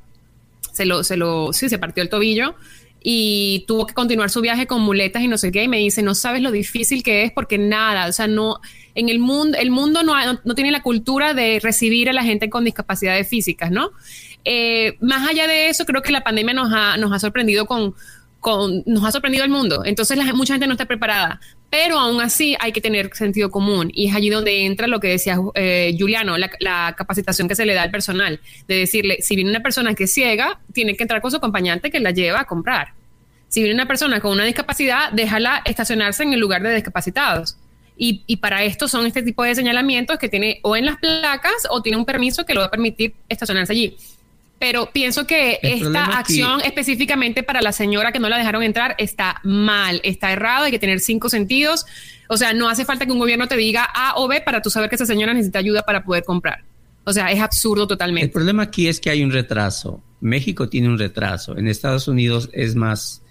se 0.72 0.84
lo, 0.84 1.04
se 1.04 1.16
lo, 1.16 1.52
sí, 1.52 1.68
se 1.68 1.78
partió 1.78 2.02
el 2.02 2.08
tobillo. 2.08 2.54
Y 3.02 3.64
tuvo 3.66 3.86
que 3.86 3.94
continuar 3.94 4.30
su 4.30 4.40
viaje 4.40 4.66
con 4.66 4.82
muletas 4.82 5.22
y 5.22 5.28
no 5.28 5.38
sé 5.38 5.50
qué, 5.50 5.64
y 5.64 5.68
me 5.68 5.78
dice, 5.78 6.02
no 6.02 6.14
sabes 6.14 6.42
lo 6.42 6.50
difícil 6.50 7.02
que 7.02 7.24
es 7.24 7.32
porque 7.32 7.56
nada, 7.56 8.06
o 8.06 8.12
sea, 8.12 8.26
no, 8.26 8.60
en 8.94 9.08
el 9.08 9.18
mundo, 9.18 9.56
el 9.58 9.70
mundo 9.70 10.02
no, 10.02 10.14
no, 10.44 10.54
tiene 10.54 10.70
la 10.70 10.82
cultura 10.82 11.32
de 11.32 11.60
recibir 11.60 12.10
a 12.10 12.12
la 12.12 12.22
gente 12.22 12.50
con 12.50 12.64
discapacidades 12.64 13.28
físicas, 13.28 13.70
¿no? 13.70 13.90
Eh, 14.44 14.96
más 15.00 15.28
allá 15.28 15.46
de 15.46 15.68
eso, 15.68 15.84
creo 15.86 16.02
que 16.02 16.12
la 16.12 16.24
pandemia 16.24 16.54
nos 16.54 16.72
ha, 16.72 16.96
nos 16.98 17.12
ha 17.12 17.18
sorprendido 17.18 17.66
con, 17.66 17.94
con, 18.38 18.82
nos 18.86 19.04
ha 19.04 19.12
sorprendido 19.12 19.44
el 19.44 19.50
mundo, 19.50 19.82
entonces 19.84 20.18
la, 20.18 20.32
mucha 20.34 20.54
gente 20.54 20.66
no 20.66 20.74
está 20.74 20.84
preparada, 20.84 21.40
pero 21.70 21.98
aún 21.98 22.20
así 22.20 22.56
hay 22.58 22.72
que 22.72 22.80
tener 22.80 23.14
sentido 23.14 23.50
común 23.50 23.90
y 23.94 24.08
es 24.08 24.14
allí 24.14 24.28
donde 24.28 24.66
entra 24.66 24.88
lo 24.88 24.98
que 24.98 25.08
decía 25.08 25.38
eh, 25.54 25.96
Juliano, 25.98 26.36
la, 26.36 26.50
la, 26.58 26.94
capacitación 26.98 27.48
que 27.48 27.54
se 27.54 27.64
le 27.64 27.74
da 27.74 27.82
al 27.82 27.92
personal, 27.92 28.40
de 28.66 28.74
decirle, 28.74 29.18
si 29.22 29.36
viene 29.36 29.50
una 29.50 29.60
persona 29.60 29.94
que 29.94 30.04
es 30.04 30.12
ciega, 30.12 30.60
tiene 30.72 30.96
que 30.96 31.04
entrar 31.04 31.22
con 31.22 31.30
su 31.30 31.36
acompañante 31.36 31.90
que 31.90 32.00
la 32.00 32.10
lleva 32.10 32.40
a 32.40 32.44
comprar. 32.44 32.94
Si 33.48 33.60
viene 33.60 33.74
una 33.74 33.86
persona 33.86 34.20
con 34.20 34.32
una 34.32 34.44
discapacidad, 34.44 35.12
déjala 35.12 35.62
estacionarse 35.64 36.24
en 36.24 36.32
el 36.32 36.40
lugar 36.40 36.62
de 36.62 36.74
discapacitados. 36.74 37.56
Y, 37.96 38.24
y, 38.26 38.36
para 38.36 38.62
esto 38.64 38.88
son 38.88 39.06
este 39.06 39.22
tipo 39.22 39.44
de 39.44 39.54
señalamientos 39.54 40.18
que 40.18 40.28
tiene 40.28 40.60
o 40.62 40.74
en 40.74 40.86
las 40.86 40.96
placas 40.96 41.66
o 41.68 41.82
tiene 41.82 41.98
un 41.98 42.06
permiso 42.06 42.46
que 42.46 42.54
lo 42.54 42.60
va 42.60 42.66
a 42.66 42.70
permitir 42.70 43.14
estacionarse 43.28 43.72
allí. 43.72 43.96
Pero 44.60 44.90
pienso 44.92 45.26
que 45.26 45.58
esta 45.62 46.18
acción 46.18 46.60
específicamente 46.60 47.42
para 47.42 47.62
la 47.62 47.72
señora 47.72 48.12
que 48.12 48.18
no 48.18 48.28
la 48.28 48.36
dejaron 48.36 48.62
entrar 48.62 48.94
está 48.98 49.40
mal, 49.42 50.02
está 50.04 50.32
errado, 50.32 50.64
hay 50.64 50.70
que 50.70 50.78
tener 50.78 51.00
cinco 51.00 51.30
sentidos. 51.30 51.86
O 52.28 52.36
sea, 52.36 52.52
no 52.52 52.68
hace 52.68 52.84
falta 52.84 53.06
que 53.06 53.12
un 53.12 53.18
gobierno 53.18 53.48
te 53.48 53.56
diga 53.56 53.84
A 53.84 54.16
o 54.16 54.28
B 54.28 54.42
para 54.42 54.60
tú 54.60 54.68
saber 54.68 54.90
que 54.90 54.96
esa 54.96 55.06
señora 55.06 55.32
necesita 55.32 55.60
ayuda 55.60 55.80
para 55.80 56.04
poder 56.04 56.24
comprar. 56.24 56.62
O 57.04 57.12
sea, 57.14 57.32
es 57.32 57.40
absurdo 57.40 57.86
totalmente. 57.86 58.26
El 58.26 58.32
problema 58.32 58.64
aquí 58.64 58.86
es 58.86 59.00
que 59.00 59.08
hay 59.08 59.24
un 59.24 59.32
retraso. 59.32 60.02
México 60.20 60.68
tiene 60.68 60.88
un 60.88 60.98
retraso. 60.98 61.56
En 61.56 61.66
Estados 61.66 62.06
Unidos 62.06 62.50
es 62.52 62.74
más, 62.74 63.22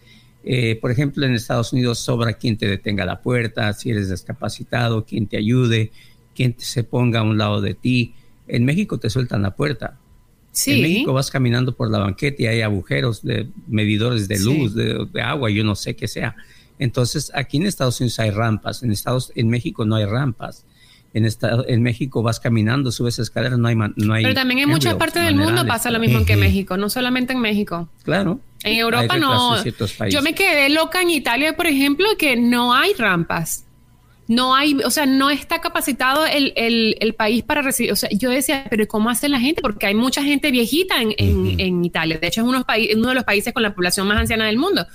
eh, 0.44 0.80
por 0.82 0.90
ejemplo, 0.90 1.28
en 1.28 1.36
Estados 1.36 1.74
Unidos 1.74 2.00
sobra 2.00 2.34
quien 2.34 2.58
te 2.58 2.68
detenga 2.68 3.06
la 3.06 3.22
puerta, 3.22 3.72
si 3.74 3.92
eres 3.92 4.10
discapacitado, 4.10 5.06
quien 5.06 5.28
te 5.28 5.38
ayude, 5.38 5.92
quien 6.34 6.56
se 6.58 6.84
ponga 6.84 7.20
a 7.20 7.24
un 7.24 7.38
lado 7.38 7.62
de 7.62 7.76
ti. 7.76 8.16
En 8.48 8.66
México 8.66 8.98
te 8.98 9.12
sueltan 9.12 9.44
la 9.44 9.52
puerta 9.52 9.99
en 10.66 10.82
México 10.82 11.14
vas 11.14 11.30
caminando 11.30 11.76
por 11.76 11.90
la 11.90 12.00
banqueta 12.00 12.44
y 12.44 12.48
hay 12.48 12.62
agujeros 12.62 13.22
de 13.24 13.50
medidores 13.68 14.28
de 14.28 14.40
luz, 14.40 14.76
de, 14.76 15.22
agua, 15.22 15.50
yo 15.50 15.64
no 15.64 15.76
sé 15.76 15.96
qué 15.96 16.08
sea. 16.08 16.36
Entonces, 16.78 17.32
aquí 17.36 17.58
en 17.58 17.66
Estados 17.66 18.00
Unidos 18.00 18.20
hay 18.20 18.32
rampas, 18.32 18.84
en 18.84 18.92
Estados 18.92 19.32
en 19.36 19.50
México 19.50 19.86
no 19.86 19.96
hay 19.96 20.06
rampas. 20.06 20.66
En, 21.12 21.28
en 21.68 21.82
México 21.82 22.22
vas 22.22 22.40
caminando, 22.40 22.92
subes 22.92 23.18
escaleras, 23.18 23.58
no 23.58 23.68
hay... 23.68 23.76
No 23.76 24.14
hay 24.14 24.24
Pero 24.24 24.36
también 24.36 24.60
en 24.60 24.70
muchas 24.70 24.94
partes 24.94 25.24
del 25.26 25.36
mundo 25.36 25.66
pasa 25.66 25.90
lo 25.90 26.00
mismo 26.00 26.24
que 26.24 26.34
en 26.34 26.40
México, 26.40 26.78
no 26.78 26.90
solamente 26.90 27.34
en 27.34 27.40
México. 27.40 27.90
Claro. 28.04 28.40
En 28.64 28.78
Europa 28.78 29.18
no. 29.18 29.64
Yo 30.10 30.22
me 30.22 30.36
quedé 30.36 30.70
loca 30.70 31.02
en 31.02 31.10
Italia, 31.10 31.56
por 31.56 31.66
ejemplo, 31.66 32.06
que 32.18 32.36
no 32.36 32.74
hay 32.74 32.94
rampas 32.94 33.66
no 34.30 34.56
hay, 34.56 34.76
o 34.86 34.92
sea, 34.92 35.08
no 35.08 35.32
está 35.32 35.60
capacitado 35.60 36.24
el, 36.28 36.54
el, 36.56 37.14
país 37.16 37.44
para 37.44 37.64
recibir. 37.64 37.92
O 37.92 37.96
sea, 37.96 38.10
yo 38.12 38.30
decía, 38.30 38.64
pero 38.70 38.88
¿cómo 38.88 39.10
hace 39.10 39.28
la 39.28 39.40
gente? 39.40 39.60
Porque 39.60 39.88
hay 39.88 39.96
mucha 39.96 40.24
gente 40.24 40.52
viejita 40.52 41.02
en, 41.02 41.16
en, 41.18 41.84
Italia. 41.84 42.20
De 42.20 42.28
hecho, 42.28 42.42
es 42.42 42.48
uno, 42.48 42.64
uno 42.96 43.10
de 43.10 43.16
los 43.16 43.24
países 43.24 43.52
con 43.54 43.64
la 43.64 43.74
población 43.74 44.08
más 44.08 44.20
anciana 44.20 44.46
del 44.46 44.58
mundo. 44.58 44.86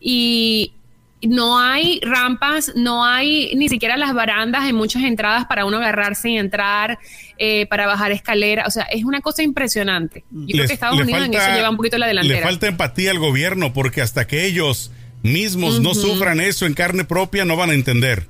Y 0.00 0.72
no 1.20 1.58
hay 1.58 2.00
rampas, 2.02 2.72
no 2.76 3.04
hay 3.04 3.54
ni 3.56 3.68
siquiera 3.68 3.98
las 3.98 4.14
barandas 4.14 4.66
en 4.66 4.74
muchas 4.74 5.02
entradas 5.02 5.44
para 5.44 5.66
uno 5.66 5.76
agarrarse 5.76 6.30
y 6.30 6.38
entrar, 6.38 6.98
eh, 7.36 7.66
para 7.66 7.86
bajar 7.86 8.10
escalera. 8.10 8.64
O 8.66 8.70
sea, 8.70 8.84
es 8.84 9.04
una 9.04 9.20
cosa 9.20 9.42
impresionante. 9.42 10.24
Yo 10.30 10.46
creo 10.56 10.66
que 10.66 10.72
Estados 10.72 10.98
Unidos 10.98 11.26
en 11.26 11.34
eso 11.34 11.52
lleva 11.54 11.68
un 11.68 11.76
poquito 11.76 11.98
la 11.98 12.06
delantera. 12.06 12.38
Le 12.38 12.42
falta 12.42 12.66
empatía 12.66 13.10
al 13.10 13.18
gobierno 13.18 13.74
porque 13.74 14.00
hasta 14.00 14.26
que 14.26 14.46
ellos 14.46 14.92
mismos 15.22 15.78
no 15.80 15.94
sufran 15.94 16.40
eso 16.40 16.64
en 16.64 16.72
carne 16.72 17.04
propia 17.04 17.44
no 17.44 17.54
van 17.54 17.68
a 17.68 17.74
entender. 17.74 18.28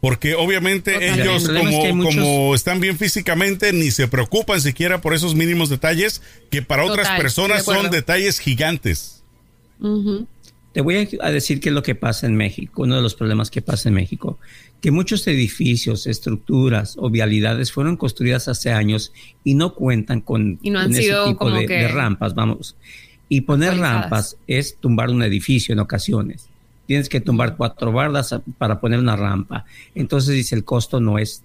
Porque 0.00 0.34
obviamente 0.34 1.12
ellos 1.12 1.48
como, 1.48 2.54
están 2.54 2.80
bien 2.80 2.96
físicamente 2.96 3.72
ni 3.72 3.90
se 3.90 4.06
preocupan 4.06 4.60
siquiera 4.60 5.00
por 5.00 5.12
esos 5.12 5.34
mínimos 5.34 5.70
detalles 5.70 6.22
que 6.50 6.62
para 6.62 6.84
otras 6.84 7.08
personas 7.18 7.64
son 7.64 7.90
detalles 7.90 8.38
gigantes. 8.38 9.24
Te 10.72 10.80
voy 10.82 11.08
a 11.20 11.30
decir 11.30 11.60
qué 11.60 11.70
es 11.70 11.74
lo 11.74 11.82
que 11.82 11.96
pasa 11.96 12.26
en 12.26 12.36
México, 12.36 12.82
uno 12.82 12.94
de 12.96 13.02
los 13.02 13.16
problemas 13.16 13.50
que 13.50 13.60
pasa 13.60 13.88
en 13.88 13.96
México, 13.96 14.38
que 14.80 14.92
muchos 14.92 15.26
edificios, 15.26 16.06
estructuras 16.06 16.94
o 16.96 17.10
vialidades 17.10 17.72
fueron 17.72 17.96
construidas 17.96 18.46
hace 18.46 18.70
años 18.70 19.12
y 19.42 19.54
no 19.54 19.74
cuentan 19.74 20.20
con, 20.20 20.60
y 20.62 20.70
no 20.70 20.78
han 20.78 20.94
sido 20.94 21.24
ese 21.24 21.32
tipo 21.32 21.50
de, 21.50 21.88
rampas, 21.88 22.34
vamos. 22.36 22.76
Y 23.28 23.40
poner 23.40 23.76
rampas 23.78 24.36
es 24.46 24.76
tumbar 24.76 25.10
un 25.10 25.22
edificio 25.22 25.72
en 25.72 25.80
ocasiones 25.80 26.48
tienes 26.88 27.10
que 27.10 27.20
tumbar 27.20 27.56
cuatro 27.58 27.92
bardas 27.92 28.34
para 28.56 28.80
poner 28.80 28.98
una 28.98 29.14
rampa. 29.14 29.66
Entonces 29.94 30.34
dice 30.34 30.54
el 30.54 30.64
costo 30.64 31.00
no 31.00 31.18
es, 31.18 31.44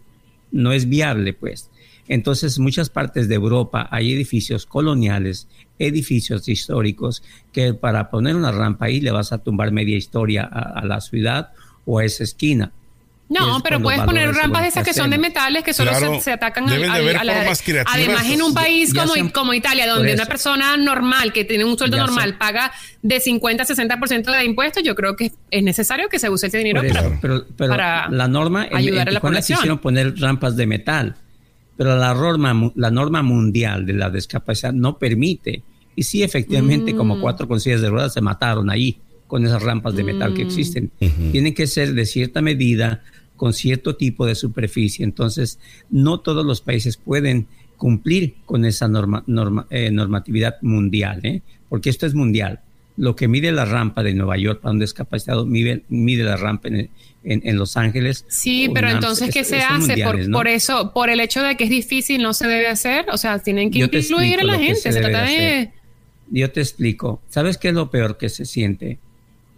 no 0.51 0.71
es 0.71 0.87
viable, 0.87 1.33
pues. 1.33 1.69
Entonces, 2.07 2.57
en 2.57 2.63
muchas 2.63 2.89
partes 2.89 3.27
de 3.27 3.35
Europa 3.35 3.87
hay 3.91 4.13
edificios 4.13 4.65
coloniales, 4.65 5.49
edificios 5.79 6.47
históricos, 6.47 7.23
que 7.51 7.73
para 7.73 8.09
poner 8.09 8.37
una 8.37 8.53
rampa 8.53 8.85
ahí 8.85 9.01
le 9.01 9.11
vas 9.11 9.33
a 9.33 9.39
tumbar 9.39 9.73
media 9.73 9.97
historia 9.97 10.43
a 10.43 10.85
la 10.85 11.01
ciudad 11.01 11.51
o 11.85 11.99
a 11.99 12.05
esa 12.05 12.23
esquina. 12.23 12.71
No, 13.33 13.61
pero 13.63 13.81
puedes 13.81 14.01
poner 14.01 14.33
rampas 14.33 14.67
esas 14.67 14.85
que 14.85 14.93
son 14.93 15.09
de 15.09 15.17
metales 15.17 15.63
que 15.63 15.73
solo 15.73 15.91
se, 16.21 16.31
atacan 16.31 16.69
a, 16.69 16.77
la, 17.23 17.55
Además, 17.85 18.25
en 18.29 18.41
un 18.41 18.53
país 18.53 18.93
como, 18.93 19.13
como 19.31 19.53
Italia, 19.53 19.87
donde 19.87 20.13
una 20.13 20.25
persona 20.25 20.77
normal 20.77 21.33
que 21.33 21.45
tiene 21.45 21.65
un 21.65 21.77
sueldo 21.77 21.97
normal 21.97 22.37
paga 22.37 22.71
de 23.01 23.19
50 23.19 23.63
a 23.63 23.65
60% 23.65 24.31
de 24.31 24.45
impuestos, 24.45 24.83
yo 24.83 24.95
creo 24.95 25.15
que 25.15 25.31
es 25.51 25.63
necesario 25.63 26.09
que 26.09 26.19
se 26.19 26.29
use 26.29 26.47
ese 26.47 26.57
dinero 26.57 26.81
para, 26.87 27.19
pero, 27.21 27.45
la 27.75 28.27
norma 28.27 28.67
ayudar 28.71 29.09
a 29.09 29.11
la 29.11 29.19
población. 29.19 29.57
quisieron 29.57 29.79
poner 29.79 30.17
rampas 30.19 30.55
de 30.55 30.67
metal, 30.67 31.15
pero 31.77 31.95
la 31.97 32.13
norma, 32.13 32.71
la 32.75 32.91
norma 32.91 33.23
mundial 33.23 33.85
de 33.85 33.93
la 33.93 34.09
discapacidad 34.09 34.73
no 34.73 34.97
permite. 34.97 35.63
Y 35.95 36.03
sí, 36.03 36.23
efectivamente, 36.23 36.95
como 36.95 37.17
mm. 37.17 37.21
cuatro 37.21 37.47
concillas 37.47 37.81
de 37.81 37.89
ruedas 37.89 38.13
se 38.13 38.21
mataron 38.21 38.69
ahí 38.69 38.97
con 39.27 39.45
esas 39.45 39.61
rampas 39.61 39.95
de 39.95 40.03
metal 40.03 40.33
que 40.33 40.43
mm. 40.43 40.47
existen. 40.47 40.91
Tienen 41.31 41.53
que 41.53 41.67
ser 41.67 41.93
de 41.93 42.05
cierta 42.05 42.41
medida 42.41 43.03
con 43.35 43.53
cierto 43.53 43.95
tipo 43.95 44.25
de 44.25 44.35
superficie. 44.35 45.03
Entonces, 45.03 45.59
no 45.89 46.19
todos 46.19 46.45
los 46.45 46.61
países 46.61 46.97
pueden 46.97 47.47
cumplir 47.77 48.35
con 48.45 48.65
esa 48.65 48.87
norma, 48.87 49.25
eh, 49.69 49.91
normatividad 49.91 50.55
mundial, 50.61 51.19
¿eh? 51.23 51.41
porque 51.67 51.89
esto 51.89 52.05
es 52.05 52.13
mundial. 52.13 52.61
Lo 52.95 53.15
que 53.15 53.27
mide 53.27 53.51
la 53.51 53.65
rampa 53.65 54.03
de 54.03 54.13
Nueva 54.13 54.37
York 54.37 54.61
para 54.61 54.71
un 54.71 54.79
discapacitado 54.79 55.45
mide, 55.45 55.83
mide 55.89 56.23
la 56.23 56.37
rampa 56.37 56.67
en, 56.67 56.89
en, 57.23 57.57
Los 57.57 57.75
Ángeles. 57.75 58.23
Sí, 58.29 58.69
pero 58.73 58.89
entonces, 58.89 59.33
¿qué 59.33 59.43
se 59.43 59.61
hace? 59.61 59.95
por, 60.31 60.47
eso, 60.47 60.93
por 60.93 61.09
el 61.09 61.19
hecho 61.19 61.41
de 61.41 61.57
que 61.57 61.63
es 61.63 61.71
difícil, 61.71 62.21
no 62.21 62.33
se 62.33 62.47
debe 62.47 62.67
hacer. 62.67 63.07
O 63.11 63.17
sea, 63.17 63.39
tienen 63.39 63.71
que 63.71 63.79
incluir 63.79 64.39
a 64.39 64.43
la 64.43 64.59
gente. 64.59 64.75
Se, 64.75 64.91
trata 64.91 65.23
de... 65.23 65.71
Yo 66.29 66.51
te 66.51 66.61
explico. 66.61 67.21
¿Sabes 67.29 67.57
qué 67.57 67.69
es 67.69 67.73
lo 67.73 67.89
peor 67.89 68.17
que 68.17 68.29
se 68.29 68.45
siente 68.45 68.99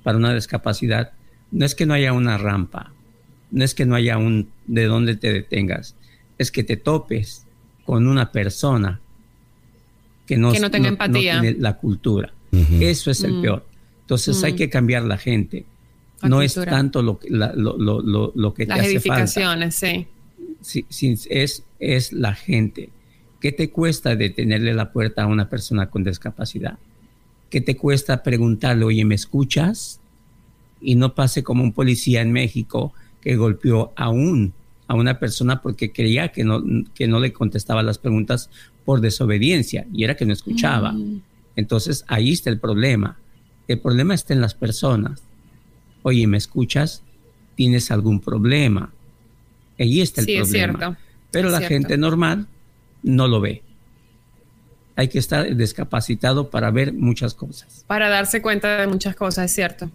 para 0.01 0.17
una 0.17 0.33
discapacidad? 0.33 1.11
No 1.51 1.65
es 1.65 1.75
que 1.75 1.85
no 1.85 1.93
haya 1.93 2.13
una 2.13 2.37
rampa 2.37 2.94
no 3.51 3.63
es 3.63 3.73
que 3.73 3.85
no 3.85 3.95
haya 3.95 4.17
un 4.17 4.49
de 4.67 4.85
dónde 4.85 5.15
te 5.15 5.31
detengas, 5.31 5.95
es 6.37 6.51
que 6.51 6.63
te 6.63 6.77
topes 6.77 7.45
con 7.85 8.07
una 8.07 8.31
persona 8.31 8.99
que 10.25 10.37
no, 10.37 10.51
no 10.53 10.71
tenga 10.71 10.89
empatía. 10.89 11.39
tiene 11.39 11.59
la 11.59 11.77
cultura. 11.77 12.33
Eso 12.79 13.11
es 13.11 13.23
el 13.23 13.33
mm. 13.33 13.41
peor. 13.41 13.65
Entonces 14.01 14.43
hay 14.43 14.53
mm. 14.53 14.55
que 14.55 14.69
cambiar 14.69 15.03
la 15.03 15.17
gente. 15.17 15.65
no 16.23 16.41
es 16.41 16.55
tanto 16.55 17.01
lo, 17.01 17.19
lo, 17.29 17.77
lo, 17.77 18.31
lo, 18.33 18.53
que 18.53 18.65
Las 18.65 18.77
te 18.77 18.81
hace 18.81 18.91
edificaciones, 18.91 19.75
sí. 19.75 20.07
Sí, 20.61 20.85
es, 21.29 21.63
es 21.79 22.13
la 22.13 22.33
gente. 22.33 22.89
¿Qué 23.39 23.51
te 23.51 23.69
cuesta 23.69 24.15
detenerle 24.15 24.73
la 24.73 24.91
puerta 24.91 25.23
a 25.23 25.27
una 25.27 25.49
persona 25.49 25.89
con 25.89 26.03
discapacidad? 26.03 26.79
¿Qué 27.49 27.61
te 27.61 27.77
cuesta 27.77 28.23
preguntarle, 28.23 28.85
oye, 28.85 29.05
¿me 29.05 29.15
escuchas? 29.15 29.99
Y 30.81 30.95
no 30.95 31.13
pase 31.13 31.43
como 31.43 31.63
un 31.63 31.73
policía 31.73 32.21
en 32.21 32.31
México 32.31 32.93
que 33.25 33.35
golpeó 33.37 33.91
a, 33.95 34.09
un, 34.09 34.53
a 34.87 34.93
una 34.93 35.17
persona 35.19 35.63
porque 35.63 35.91
creía 35.91 36.31
que 36.31 36.43
no, 36.43 36.63
que 36.93 37.07
no 37.07 37.19
le 37.19 37.33
contestaba 37.33 37.81
las 37.81 37.97
preguntas 37.97 38.51
por 38.85 39.01
desobediencia 39.01 39.87
y 39.91 40.03
era 40.03 40.15
que 40.15 40.27
no 40.27 40.31
escuchaba. 40.31 40.91
Mm. 40.91 41.23
Entonces 41.55 42.05
ahí 42.07 42.31
está 42.31 42.51
el 42.51 42.59
problema. 42.59 43.17
El 43.67 43.79
problema 43.79 44.13
está 44.13 44.33
en 44.35 44.41
las 44.41 44.53
personas. 44.53 45.23
Oye, 46.03 46.27
¿me 46.27 46.37
escuchas? 46.37 47.01
¿Tienes 47.55 47.89
algún 47.89 48.19
problema? 48.19 48.93
Ahí 49.79 50.01
está 50.01 50.21
el 50.21 50.27
problema. 50.27 50.43
Es 50.45 50.51
cierto. 50.51 50.97
Pero 51.31 51.49
la 51.49 51.61
gente 51.61 51.97
normal 51.97 52.47
no 53.01 53.27
lo 53.27 53.41
ve. 53.41 53.63
Hay 54.95 55.07
que 55.07 55.17
estar 55.17 55.55
discapacitado 55.55 56.51
para 56.51 56.69
ver 56.69 56.93
muchas 56.93 57.33
cosas. 57.33 57.83
Para 57.87 58.07
darse 58.07 58.43
cuenta 58.43 58.81
de 58.81 58.85
muchas 58.85 59.15
cosas, 59.15 59.45
es 59.45 59.55
cierto. 59.55 59.89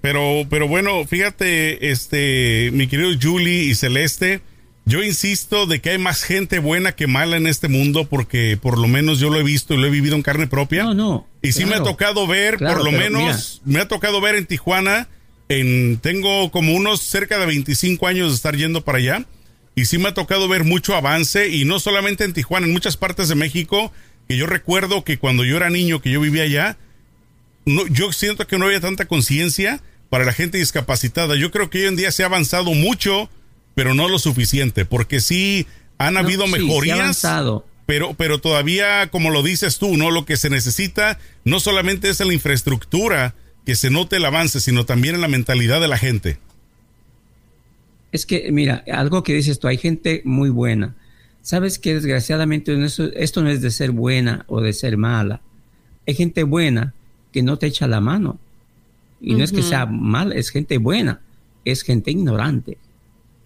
Pero, 0.00 0.46
pero 0.48 0.68
bueno, 0.68 1.04
fíjate, 1.06 1.90
este, 1.90 2.70
mi 2.72 2.86
querido 2.86 3.10
Julie 3.20 3.64
y 3.64 3.74
Celeste, 3.74 4.40
yo 4.86 5.02
insisto 5.02 5.66
de 5.66 5.80
que 5.80 5.90
hay 5.90 5.98
más 5.98 6.22
gente 6.22 6.58
buena 6.60 6.92
que 6.92 7.06
mala 7.06 7.36
en 7.36 7.46
este 7.46 7.68
mundo 7.68 8.06
porque 8.06 8.56
por 8.60 8.78
lo 8.78 8.86
menos 8.86 9.18
yo 9.18 9.30
lo 9.30 9.38
he 9.38 9.42
visto 9.42 9.74
y 9.74 9.78
lo 9.78 9.86
he 9.86 9.90
vivido 9.90 10.14
en 10.14 10.22
carne 10.22 10.46
propia. 10.46 10.84
No, 10.84 10.94
no. 10.94 11.26
Y 11.42 11.52
sí 11.52 11.64
me 11.66 11.74
ha 11.74 11.82
tocado 11.82 12.26
ver, 12.26 12.56
por 12.58 12.84
lo 12.84 12.92
menos, 12.92 13.60
me 13.64 13.80
ha 13.80 13.88
tocado 13.88 14.20
ver 14.20 14.36
en 14.36 14.46
Tijuana, 14.46 15.08
en, 15.48 15.98
tengo 15.98 16.50
como 16.50 16.74
unos 16.74 17.00
cerca 17.02 17.38
de 17.38 17.46
25 17.46 18.06
años 18.06 18.30
de 18.30 18.36
estar 18.36 18.56
yendo 18.56 18.84
para 18.84 18.98
allá. 18.98 19.26
Y 19.74 19.84
sí 19.84 19.98
me 19.98 20.08
ha 20.08 20.14
tocado 20.14 20.48
ver 20.48 20.64
mucho 20.64 20.96
avance 20.96 21.48
y 21.48 21.66
no 21.66 21.78
solamente 21.80 22.24
en 22.24 22.32
Tijuana, 22.32 22.66
en 22.66 22.72
muchas 22.72 22.96
partes 22.96 23.28
de 23.28 23.34
México, 23.34 23.92
que 24.26 24.36
yo 24.36 24.46
recuerdo 24.46 25.04
que 25.04 25.18
cuando 25.18 25.44
yo 25.44 25.56
era 25.56 25.68
niño, 25.68 26.00
que 26.00 26.10
yo 26.10 26.20
vivía 26.20 26.44
allá, 26.44 26.78
no, 27.66 27.86
yo 27.88 28.12
siento 28.12 28.46
que 28.46 28.58
no 28.58 28.66
había 28.66 28.80
tanta 28.80 29.06
conciencia 29.06 29.82
para 30.08 30.24
la 30.24 30.32
gente 30.32 30.56
discapacitada. 30.58 31.36
Yo 31.36 31.50
creo 31.50 31.68
que 31.68 31.80
hoy 31.80 31.84
en 31.86 31.96
día 31.96 32.10
se 32.10 32.22
ha 32.22 32.26
avanzado 32.26 32.72
mucho 32.72 33.28
pero 33.76 33.92
no 33.92 34.08
lo 34.08 34.18
suficiente, 34.18 34.86
porque 34.86 35.20
sí 35.20 35.66
han 35.98 36.16
habido 36.16 36.46
mejorías. 36.46 37.22
pero, 37.84 38.14
pero 38.14 38.40
todavía, 38.40 39.08
como 39.10 39.28
lo 39.28 39.42
dices 39.42 39.78
tú, 39.78 39.98
¿no? 39.98 40.10
Lo 40.10 40.24
que 40.24 40.38
se 40.38 40.48
necesita 40.48 41.18
no 41.44 41.60
solamente 41.60 42.08
es 42.08 42.18
en 42.22 42.28
la 42.28 42.34
infraestructura 42.34 43.34
que 43.66 43.76
se 43.76 43.90
note 43.90 44.16
el 44.16 44.24
avance, 44.24 44.60
sino 44.60 44.86
también 44.86 45.14
en 45.14 45.20
la 45.20 45.28
mentalidad 45.28 45.78
de 45.78 45.88
la 45.88 45.98
gente. 45.98 46.38
Es 48.12 48.24
que, 48.24 48.50
mira, 48.50 48.82
algo 48.90 49.22
que 49.22 49.34
dices 49.34 49.58
tú, 49.58 49.68
hay 49.68 49.76
gente 49.76 50.22
muy 50.24 50.48
buena. 50.48 50.96
Sabes 51.42 51.78
que 51.78 51.92
desgraciadamente 51.92 52.74
esto 52.82 53.42
no 53.42 53.50
es 53.50 53.60
de 53.60 53.70
ser 53.70 53.90
buena 53.90 54.46
o 54.48 54.62
de 54.62 54.72
ser 54.72 54.96
mala. 54.96 55.42
Hay 56.06 56.14
gente 56.14 56.44
buena 56.44 56.94
que 57.36 57.42
no 57.42 57.58
te 57.58 57.66
echa 57.66 57.86
la 57.86 58.00
mano. 58.00 58.38
Y 59.20 59.34
no 59.34 59.44
es 59.44 59.52
que 59.52 59.60
sea 59.60 59.84
mal, 59.84 60.32
es 60.32 60.48
gente 60.48 60.78
buena, 60.78 61.20
es 61.66 61.82
gente 61.82 62.10
ignorante 62.10 62.78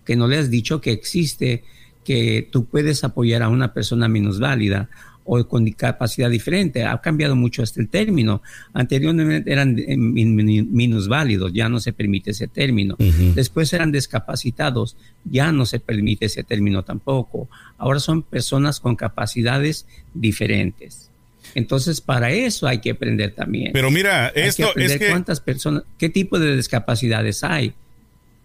que 0.05 0.15
no 0.15 0.29
le 0.29 0.39
has 0.39 0.49
dicho 0.49 0.81
que 0.81 0.93
existe, 0.93 1.65
que 2.05 2.49
tú 2.49 2.67
puedes 2.67 3.03
apoyar 3.03 3.43
a 3.43 3.49
una 3.49 3.75
persona 3.75 4.07
minusválida 4.07 4.91
o 5.25 5.45
con 5.49 5.69
capacidad 5.73 6.31
diferente. 6.31 6.85
Ha 6.85 7.01
cambiado 7.01 7.35
mucho 7.35 7.65
este 7.65 7.81
el 7.81 7.89
término. 7.89 8.43
Anteriormente 8.73 9.51
eran 9.51 9.77
eh, 9.77 9.97
minusválidos, 9.97 11.53
ya 11.53 11.69
no 11.69 11.81
se 11.81 11.93
permite 11.93 12.31
ese 12.31 12.47
término. 12.47 12.95
Después 13.35 13.73
eran 13.73 13.91
discapacitados, 13.91 14.97
ya 15.25 15.51
no 15.51 15.67
se 15.67 15.81
permite 15.81 16.27
ese 16.27 16.45
término 16.45 16.85
tampoco. 16.85 17.49
Ahora 17.77 17.99
son 17.99 18.23
personas 18.23 18.79
con 18.79 18.95
capacidades 18.95 19.85
diferentes. 20.15 21.11
Entonces, 21.55 22.01
para 22.01 22.31
eso 22.31 22.67
hay 22.67 22.81
que 22.81 22.91
aprender 22.91 23.35
también. 23.35 23.73
Pero 23.73 23.91
mira, 23.91 24.29
esto 24.29 24.75
es 24.77 24.99
que... 24.99 25.09
cuántas 25.09 25.41
personas, 25.41 25.83
qué 25.99 26.09
tipo 26.09 26.39
de 26.39 26.57
discapacidades 26.57 27.43
hay. 27.45 27.75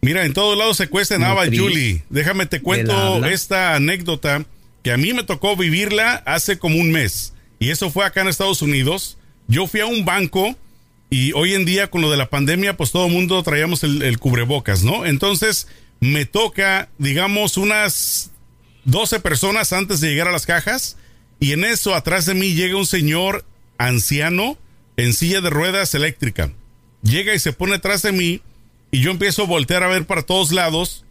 Mira, 0.02 0.25
en 0.25 0.34
todos 0.34 0.58
lados 0.58 0.78
se 0.78 0.88
cuesta 0.88 1.18
nada, 1.18 1.46
Julie. 1.46 2.04
Déjame 2.10 2.46
te 2.46 2.62
cuento 2.62 3.25
esta 3.25 3.75
anécdota 3.75 4.46
que 4.84 4.92
a 4.92 4.98
mí 4.98 5.14
me 5.14 5.24
tocó 5.24 5.56
vivirla 5.56 6.22
hace 6.25 6.60
como 6.60 6.80
un 6.80 6.92
mes. 6.92 7.34
Y 7.60 7.72
eso 7.72 7.90
fue 7.90 8.06
acá 8.06 8.22
en 8.22 8.28
Estados 8.28 8.62
Unidos. 8.62 9.18
Yo 9.48 9.66
fui 9.66 9.80
a 9.80 9.88
un 9.88 10.06
banco 10.06 10.56
y 11.10 11.32
hoy 11.34 11.54
en 11.56 11.66
día 11.66 11.90
con 11.90 12.02
lo 12.02 12.12
de 12.12 12.18
la 12.18 12.30
pandemia, 12.30 12.78
pues 12.78 12.92
todo 12.92 13.08
el 13.08 13.14
mundo 13.14 13.42
traíamos 13.42 13.84
el, 13.84 14.02
el 14.04 14.20
cubrebocas, 14.20 14.84
¿no? 14.84 15.06
Entonces 15.06 15.68
me 16.00 16.25
toca, 16.25 16.90
digamos, 16.98 17.58
unas 17.58 18.32
12 18.84 19.20
personas 19.22 19.74
antes 19.74 20.02
de 20.02 20.10
llegar 20.10 20.28
a 20.28 20.32
las 20.32 20.46
cajas. 20.46 20.98
Y 21.46 21.52
en 21.52 21.64
eso, 21.64 21.94
atrás 21.94 22.25
de 22.25 22.34
mí 22.34 22.56
llega 22.56 22.75
un 22.75 22.88
señor 22.88 23.46
anciano 23.78 24.58
en 24.98 25.14
silla 25.14 25.42
de 25.42 25.52
ruedas 25.52 25.94
eléctrica. 25.94 26.52
Llega 27.04 27.36
y 27.36 27.40
se 27.40 27.54
pone 27.54 27.75
atrás 27.75 28.02
de 28.02 28.12
mí 28.12 28.42
y 28.90 29.02
yo 29.02 29.12
empiezo 29.12 29.44
a 29.44 29.46
voltear 29.46 29.84
a 29.84 29.88
ver 29.88 30.08
para 30.08 30.24
todos 30.24 30.52
lados 30.52 31.06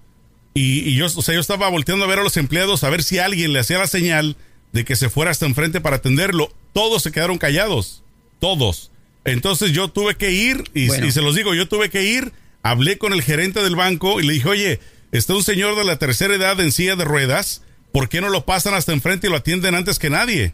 y, 0.52 0.96
yo, 0.96 1.06
o 1.06 1.22
sea, 1.22 1.36
yo 1.36 1.40
estaba 1.40 1.68
volteando 1.68 2.04
a 2.04 2.08
ver 2.08 2.18
a 2.18 2.24
los 2.24 2.36
empleados 2.36 2.82
a 2.82 2.90
ver 2.90 3.04
si 3.04 3.20
alguien 3.20 3.52
le 3.52 3.60
hacía 3.60 3.78
la 3.78 3.86
señal 3.86 4.36
de 4.72 4.84
que 4.84 4.96
se 4.96 5.08
fuera 5.08 5.30
hasta 5.30 5.46
enfrente 5.46 5.80
para 5.80 5.96
atenderlo. 5.98 6.52
Todos 6.72 7.04
se 7.04 7.12
quedaron 7.12 7.38
callados, 7.38 8.02
todos. 8.40 8.90
Entonces 9.24 9.70
yo 9.70 9.86
tuve 9.86 10.16
que 10.16 10.32
ir 10.32 10.64
y, 10.74 10.92
y 10.92 11.12
se 11.12 11.22
los 11.22 11.36
digo, 11.36 11.54
yo 11.54 11.68
tuve 11.68 11.90
que 11.90 12.02
ir, 12.02 12.32
hablé 12.64 12.98
con 12.98 13.12
el 13.12 13.22
gerente 13.22 13.62
del 13.62 13.76
banco 13.76 14.18
y 14.18 14.26
le 14.26 14.32
dije, 14.32 14.48
oye, 14.48 14.80
está 15.12 15.32
un 15.32 15.44
señor 15.44 15.76
de 15.76 15.84
la 15.84 15.96
tercera 15.96 16.34
edad 16.34 16.58
en 16.58 16.72
silla 16.72 16.96
de 16.96 17.04
ruedas, 17.04 17.62
¿por 17.94 18.10
qué 18.10 18.20
no 18.20 18.28
lo 18.28 18.44
pasan 18.44 18.74
hasta 18.74 18.92
enfrente 18.92 19.28
y 19.28 19.30
lo 19.30 19.36
atienden 19.36 19.74
antes 19.74 19.98
que 19.98 20.10
nadie? 20.10 20.52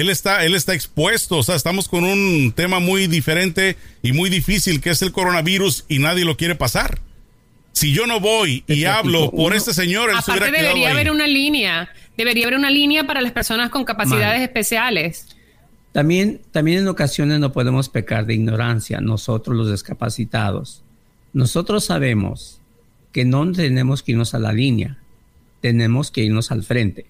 él 0.00 0.10
está, 0.10 0.44
él 0.44 0.54
está 0.54 0.74
expuesto, 0.74 1.38
o 1.38 1.42
sea, 1.42 1.54
estamos 1.54 1.88
con 1.88 2.04
un 2.04 2.52
tema 2.54 2.80
muy 2.80 3.06
diferente 3.06 3.76
y 4.02 4.12
muy 4.12 4.30
difícil 4.30 4.80
que 4.80 4.90
es 4.90 5.02
el 5.02 5.12
coronavirus 5.12 5.84
y 5.88 5.98
nadie 5.98 6.24
lo 6.24 6.36
quiere 6.36 6.54
pasar. 6.54 7.00
Si 7.72 7.92
yo 7.92 8.06
no 8.06 8.20
voy 8.20 8.64
y 8.66 8.84
hablo 8.84 9.30
por 9.30 9.54
este 9.54 9.74
señor, 9.74 10.10
él 10.10 10.16
Aparte 10.16 10.50
debería 10.50 10.90
haber 10.90 11.10
una 11.10 11.26
línea, 11.26 11.90
debería 12.16 12.46
haber 12.46 12.58
una 12.58 12.70
línea 12.70 13.06
para 13.06 13.20
las 13.20 13.32
personas 13.32 13.70
con 13.70 13.84
capacidades 13.84 14.40
especiales. 14.40 15.28
También, 15.92 16.40
también 16.52 16.80
en 16.80 16.88
ocasiones 16.88 17.38
no 17.38 17.52
podemos 17.52 17.88
pecar 17.88 18.26
de 18.26 18.34
ignorancia, 18.34 19.00
nosotros 19.00 19.56
los 19.56 19.70
discapacitados. 19.70 20.84
Nosotros 21.32 21.84
sabemos 21.84 22.60
que 23.12 23.24
no 23.24 23.50
tenemos 23.52 24.02
que 24.02 24.12
irnos 24.12 24.34
a 24.34 24.38
la 24.38 24.52
línea, 24.52 24.98
tenemos 25.60 26.10
que 26.10 26.22
irnos 26.22 26.50
al 26.50 26.62
frente. 26.62 27.06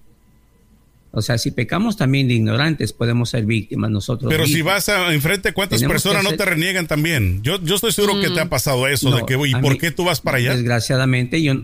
O 1.11 1.21
sea, 1.21 1.37
si 1.37 1.51
pecamos 1.51 1.97
también 1.97 2.27
de 2.27 2.35
ignorantes, 2.35 2.93
podemos 2.93 3.29
ser 3.29 3.45
víctimas 3.45 3.89
nosotros. 3.89 4.29
Pero 4.29 4.45
si 4.45 4.61
vas 4.61 4.89
a 4.89 5.13
enfrente, 5.13 5.53
¿cuántas 5.53 5.81
personas 5.83 6.23
no 6.23 6.33
te 6.33 6.45
reniegan 6.45 6.85
también? 6.85 7.41
Yo, 7.41 7.61
yo 7.63 7.75
estoy 7.75 7.91
seguro 7.91 8.19
que 8.19 8.29
te 8.29 8.39
ha 8.39 8.45
mm. 8.45 8.49
pasado 8.49 8.87
eso, 8.87 9.09
de 9.15 9.25
que, 9.25 9.33
¿y 9.47 9.55
por 9.55 9.77
qué 9.77 9.91
tú 9.91 10.03
vas 10.03 10.21
para 10.21 10.37
allá? 10.37 10.53
Desgraciadamente, 10.53 11.41
yo, 11.41 11.55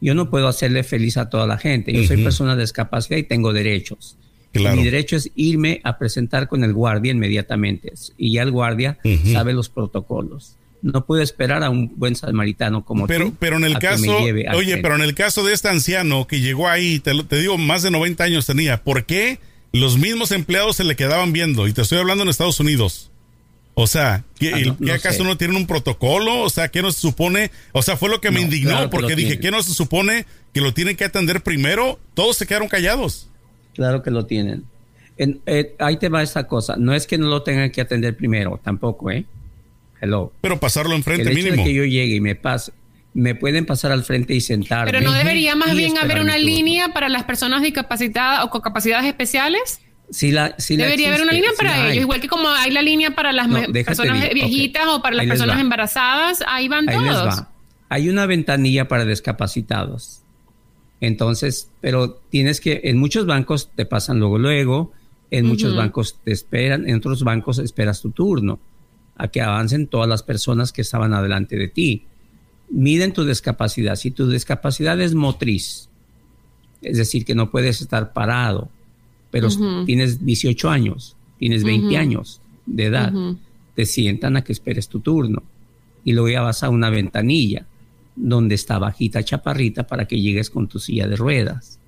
yo 0.00 0.14
no 0.14 0.30
puedo 0.30 0.48
hacerle 0.48 0.82
feliz 0.82 1.18
a 1.18 1.28
toda 1.28 1.46
la 1.46 1.58
gente. 1.58 1.92
Yo 1.92 2.04
soy 2.04 2.22
persona 2.22 2.56
discapacidad 2.56 3.18
y 3.18 3.22
tengo 3.22 3.52
derechos. 3.52 4.16
Mi 4.52 4.82
derecho 4.82 5.16
es 5.16 5.30
irme 5.36 5.80
a 5.84 5.98
presentar 5.98 6.48
con 6.48 6.64
el 6.64 6.72
guardia 6.72 7.12
inmediatamente. 7.12 7.92
Y 8.16 8.32
ya 8.32 8.42
el 8.42 8.50
guardia 8.50 8.98
sabe 9.32 9.52
los 9.52 9.68
protocolos 9.68 10.56
no 10.82 11.04
puedo 11.04 11.22
esperar 11.22 11.62
a 11.62 11.70
un 11.70 11.92
buen 11.96 12.16
samaritano 12.16 12.84
como 12.84 13.06
pero, 13.06 13.26
tú. 13.26 13.36
Pero 13.38 13.56
en 13.56 13.64
el 13.64 13.78
caso, 13.78 14.18
oye, 14.54 14.78
pero 14.78 14.94
en 14.94 15.02
el 15.02 15.14
caso 15.14 15.44
de 15.44 15.52
este 15.52 15.68
anciano 15.68 16.26
que 16.26 16.40
llegó 16.40 16.68
ahí, 16.68 17.00
te, 17.00 17.12
te, 17.24 17.36
digo, 17.36 17.58
más 17.58 17.82
de 17.82 17.90
90 17.90 18.24
años 18.24 18.46
tenía, 18.46 18.82
¿por 18.82 19.04
qué 19.04 19.38
los 19.72 19.98
mismos 19.98 20.32
empleados 20.32 20.76
se 20.76 20.84
le 20.84 20.96
quedaban 20.96 21.32
viendo? 21.32 21.68
Y 21.68 21.72
te 21.72 21.82
estoy 21.82 21.98
hablando 21.98 22.24
en 22.24 22.30
Estados 22.30 22.60
Unidos. 22.60 23.10
O 23.74 23.86
sea, 23.86 24.24
¿qué, 24.38 24.52
ah, 24.68 24.94
acaso 24.94 25.24
no 25.24 25.36
tienen 25.36 25.56
un 25.56 25.66
protocolo? 25.66 26.42
O 26.42 26.50
sea, 26.50 26.68
¿qué 26.68 26.82
no 26.82 26.92
se 26.92 27.00
supone? 27.00 27.50
O 27.72 27.82
sea, 27.82 27.96
fue 27.96 28.08
lo 28.08 28.20
que 28.20 28.30
me 28.30 28.40
indignó 28.40 28.90
porque 28.90 29.14
dije, 29.14 29.38
¿qué 29.38 29.50
no 29.50 29.62
se 29.62 29.72
supone 29.72 30.26
que 30.52 30.60
lo 30.60 30.74
tienen 30.74 30.96
que 30.96 31.04
atender 31.04 31.42
primero? 31.42 31.98
Todos 32.14 32.36
se 32.36 32.46
quedaron 32.46 32.68
callados. 32.68 33.28
Claro 33.74 34.02
que 34.02 34.10
lo 34.10 34.26
tienen. 34.26 34.64
Eh, 35.16 35.76
ahí 35.78 35.98
te 35.98 36.08
va 36.08 36.22
esta 36.22 36.46
cosa. 36.46 36.76
No 36.76 36.94
es 36.94 37.06
que 37.06 37.16
no 37.16 37.28
lo 37.28 37.42
tengan 37.42 37.70
que 37.70 37.80
atender 37.80 38.16
primero, 38.16 38.60
tampoco, 38.62 39.10
¿eh? 39.10 39.24
Pero 40.40 40.60
pasarlo 40.60 40.94
enfrente 40.94 41.28
el 41.28 41.34
mínimo. 41.34 41.64
que 41.64 41.74
yo 41.74 41.84
llegue 41.84 42.16
y 42.16 42.20
me 42.20 42.34
pase, 42.34 42.72
me 43.12 43.34
pueden 43.34 43.66
pasar 43.66 43.92
al 43.92 44.04
frente 44.04 44.34
y 44.34 44.40
sentarme. 44.40 44.92
Pero 44.92 45.04
no 45.04 45.12
debería 45.12 45.56
más 45.56 45.74
bien 45.74 45.98
haber 45.98 46.20
una 46.20 46.38
línea 46.38 46.92
para 46.92 47.08
las 47.08 47.24
personas 47.24 47.62
discapacitadas 47.62 48.44
o 48.44 48.50
con 48.50 48.60
capacidades 48.60 49.06
especiales. 49.06 49.80
Sí, 50.10 50.32
la, 50.32 50.56
debería 50.68 51.08
haber 51.08 51.22
una 51.22 51.32
línea 51.32 51.50
para 51.56 51.86
ellos, 51.86 52.02
igual 52.02 52.20
que 52.20 52.26
como 52.26 52.48
hay 52.48 52.72
la 52.72 52.82
línea 52.82 53.14
para 53.14 53.32
las 53.32 53.48
personas 53.84 54.28
viejitas 54.34 54.88
o 54.88 55.02
para 55.02 55.14
las 55.16 55.26
personas 55.26 55.60
embarazadas, 55.60 56.42
ahí 56.48 56.68
van 56.68 56.86
todos. 56.86 57.44
Hay 57.88 58.08
una 58.08 58.26
ventanilla 58.26 58.88
para 58.88 59.04
discapacitados. 59.04 60.22
Entonces, 61.00 61.70
pero 61.80 62.20
tienes 62.28 62.60
que, 62.60 62.82
en 62.84 62.98
muchos 62.98 63.26
bancos 63.26 63.70
te 63.74 63.86
pasan 63.86 64.18
luego, 64.18 64.38
luego, 64.38 64.92
en 65.30 65.46
muchos 65.46 65.76
bancos 65.76 66.18
te 66.24 66.32
esperan, 66.32 66.88
en 66.88 66.96
otros 66.96 67.22
bancos 67.22 67.58
esperas 67.58 68.00
tu 68.00 68.10
turno 68.10 68.58
a 69.20 69.28
que 69.28 69.42
avancen 69.42 69.86
todas 69.86 70.08
las 70.08 70.22
personas 70.22 70.72
que 70.72 70.80
estaban 70.80 71.12
adelante 71.12 71.56
de 71.56 71.68
ti. 71.68 72.04
Miden 72.70 73.12
tu 73.12 73.26
discapacidad. 73.26 73.96
Si 73.96 74.10
tu 74.10 74.30
discapacidad 74.30 74.98
es 74.98 75.14
motriz, 75.14 75.90
es 76.80 76.96
decir, 76.96 77.26
que 77.26 77.34
no 77.34 77.50
puedes 77.50 77.82
estar 77.82 78.14
parado, 78.14 78.70
pero 79.30 79.48
tienes 79.84 80.24
18 80.24 80.70
años, 80.70 81.16
tienes 81.38 81.64
20 81.64 81.98
años 81.98 82.40
de 82.64 82.86
edad, 82.86 83.12
te 83.74 83.84
sientan 83.84 84.38
a 84.38 84.42
que 84.42 84.52
esperes 84.54 84.88
tu 84.88 85.00
turno 85.00 85.42
y 86.02 86.12
luego 86.12 86.30
ya 86.30 86.40
vas 86.40 86.62
a 86.62 86.70
una 86.70 86.88
ventanilla 86.88 87.66
donde 88.16 88.54
está 88.54 88.78
bajita 88.78 89.22
chaparrita 89.22 89.86
para 89.86 90.06
que 90.06 90.18
llegues 90.18 90.48
con 90.48 90.66
tu 90.66 90.78
silla 90.78 91.06
de 91.06 91.16
ruedas. 91.16 91.78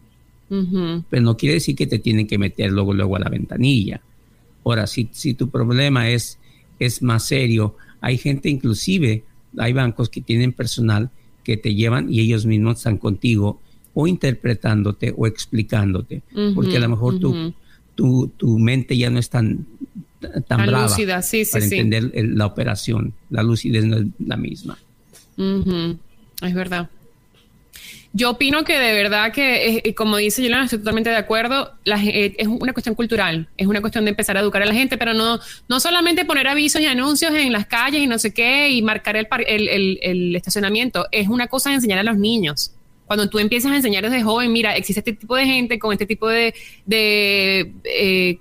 Pero 1.09 1.23
no 1.23 1.38
quiere 1.38 1.55
decir 1.55 1.75
que 1.75 1.87
te 1.87 1.99
tienen 1.99 2.27
que 2.27 2.37
meter 2.37 2.71
luego, 2.71 2.92
luego 2.92 3.16
a 3.16 3.21
la 3.21 3.31
ventanilla. 3.31 4.03
Ahora, 4.64 4.87
si, 4.87 5.09
si 5.12 5.33
tu 5.33 5.49
problema 5.49 6.11
es 6.11 6.38
es 6.85 7.03
más 7.03 7.25
serio. 7.25 7.77
Hay 8.01 8.18
gente 8.18 8.49
inclusive, 8.49 9.25
hay 9.57 9.73
bancos 9.73 10.09
que 10.09 10.21
tienen 10.21 10.53
personal 10.53 11.11
que 11.45 11.57
te 11.57 11.75
llevan 11.75 12.12
y 12.12 12.21
ellos 12.21 12.47
mismos 12.47 12.79
están 12.79 12.99
contigo 12.99 13.61
o 13.95 14.07
interpretándote 14.07 15.12
o 15.16 15.27
explicándote, 15.27 16.23
porque 16.55 16.77
a 16.77 16.81
lo 16.81 16.88
mejor 16.88 17.18
tu, 17.18 17.53
tu, 17.95 18.59
mente 18.59 18.97
ya 18.97 19.11
no 19.11 19.18
es 19.18 19.29
tan, 19.29 19.66
tan 20.47 20.66
brava 20.66 20.97
para 21.53 21.64
entender 21.64 22.11
la 22.14 22.47
operación. 22.47 23.12
La 23.29 23.42
lucidez 23.42 23.85
no 23.85 23.99
es 23.99 24.07
la 24.18 24.37
misma. 24.37 24.79
Es 25.37 26.55
verdad. 26.55 26.88
Yo 28.14 28.31
opino 28.31 28.62
que 28.64 28.79
de 28.79 28.92
verdad 28.92 29.33
que, 29.33 29.81
eh, 29.85 29.94
como 29.94 30.18
dice 30.18 30.42
Yolanda, 30.42 30.66
estoy 30.66 30.81
totalmente 30.81 31.09
de 31.09 31.16
acuerdo, 31.16 31.72
eh, 31.87 32.35
es 32.37 32.46
una 32.46 32.75
cuestión 32.75 32.94
cultural, 32.94 33.48
es 33.57 33.66
una 33.66 33.81
cuestión 33.81 34.05
de 34.05 34.11
empezar 34.11 34.37
a 34.37 34.40
educar 34.40 34.61
a 34.61 34.66
la 34.66 34.75
gente, 34.75 34.98
pero 34.98 35.14
no, 35.14 35.40
no 35.66 35.81
solamente 35.81 36.27
poner 36.27 36.46
avisos 36.46 36.83
y 36.83 36.87
anuncios 36.87 37.33
en 37.33 37.53
las 37.53 37.66
calles 37.66 38.03
y 38.03 38.07
no 38.07 38.18
sé 38.18 38.35
qué 38.35 38.68
y 38.68 38.83
marcar 38.83 39.16
el, 39.16 39.27
el, 39.46 39.98
el, 40.03 40.37
estacionamiento, 40.37 41.07
es 41.11 41.29
una 41.29 41.46
cosa 41.46 41.70
de 41.70 41.77
enseñar 41.77 41.98
a 42.01 42.03
los 42.03 42.18
niños. 42.18 42.72
Cuando 43.07 43.31
tú 43.31 43.38
empiezas 43.38 43.72
a 43.72 43.77
enseñar 43.77 44.05
desde 44.05 44.22
joven, 44.22 44.53
mira, 44.53 44.77
existe 44.77 45.01
este 45.01 45.14
tipo 45.14 45.35
de 45.35 45.46
gente 45.46 45.79
con 45.79 45.92
este 45.92 46.05
tipo 46.05 46.29
de, 46.29 46.55
de, 46.85 47.72
eh, 47.85 48.38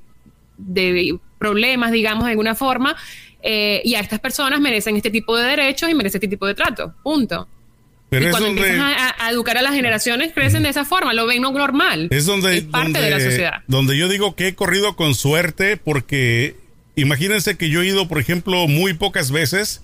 de 0.58 1.18
problemas, 1.40 1.94
digamos, 1.94 2.26
de 2.26 2.32
alguna 2.32 2.56
forma, 2.56 2.98
y 3.42 3.96
a 3.96 4.02
estas 4.02 4.20
personas 4.20 4.60
merecen 4.60 4.98
este 4.98 5.10
tipo 5.10 5.36
de 5.38 5.46
derechos 5.46 5.90
y 5.90 5.96
merecen 5.96 6.20
este 6.20 6.28
tipo 6.28 6.46
de 6.46 6.56
trato. 6.56 6.94
Punto. 7.02 7.48
Pero 8.12 8.28
y 8.28 8.32
cuando 8.32 8.50
empiezas 8.50 9.14
a, 9.20 9.32
educar 9.32 9.58
a 9.58 9.62
las 9.62 9.74
generaciones, 9.74 10.34
crecen 10.34 10.64
de 10.64 10.70
esa 10.70 10.84
forma, 10.84 11.14
lo 11.14 11.28
ven 11.28 11.42
normal. 11.42 12.10
Es 12.12 12.26
donde. 12.26 12.62
parte 12.64 13.00
de 13.00 13.10
la 13.10 13.22
sociedad. 13.22 13.64
Donde 13.68 13.98
yo 13.98 14.10
digo 14.10 14.36
que 14.36 14.50
he 14.50 14.54
corrido 14.54 14.98
con 14.98 15.16
suerte, 15.16 15.78
porque 15.78 16.58
imagínense 16.98 17.56
que 17.56 17.70
yo 17.70 17.82
he 17.82 17.88
ido, 17.88 18.10
por 18.10 18.20
ejemplo, 18.20 18.68
muy 18.68 18.94
pocas 18.96 19.32
veces 19.32 19.82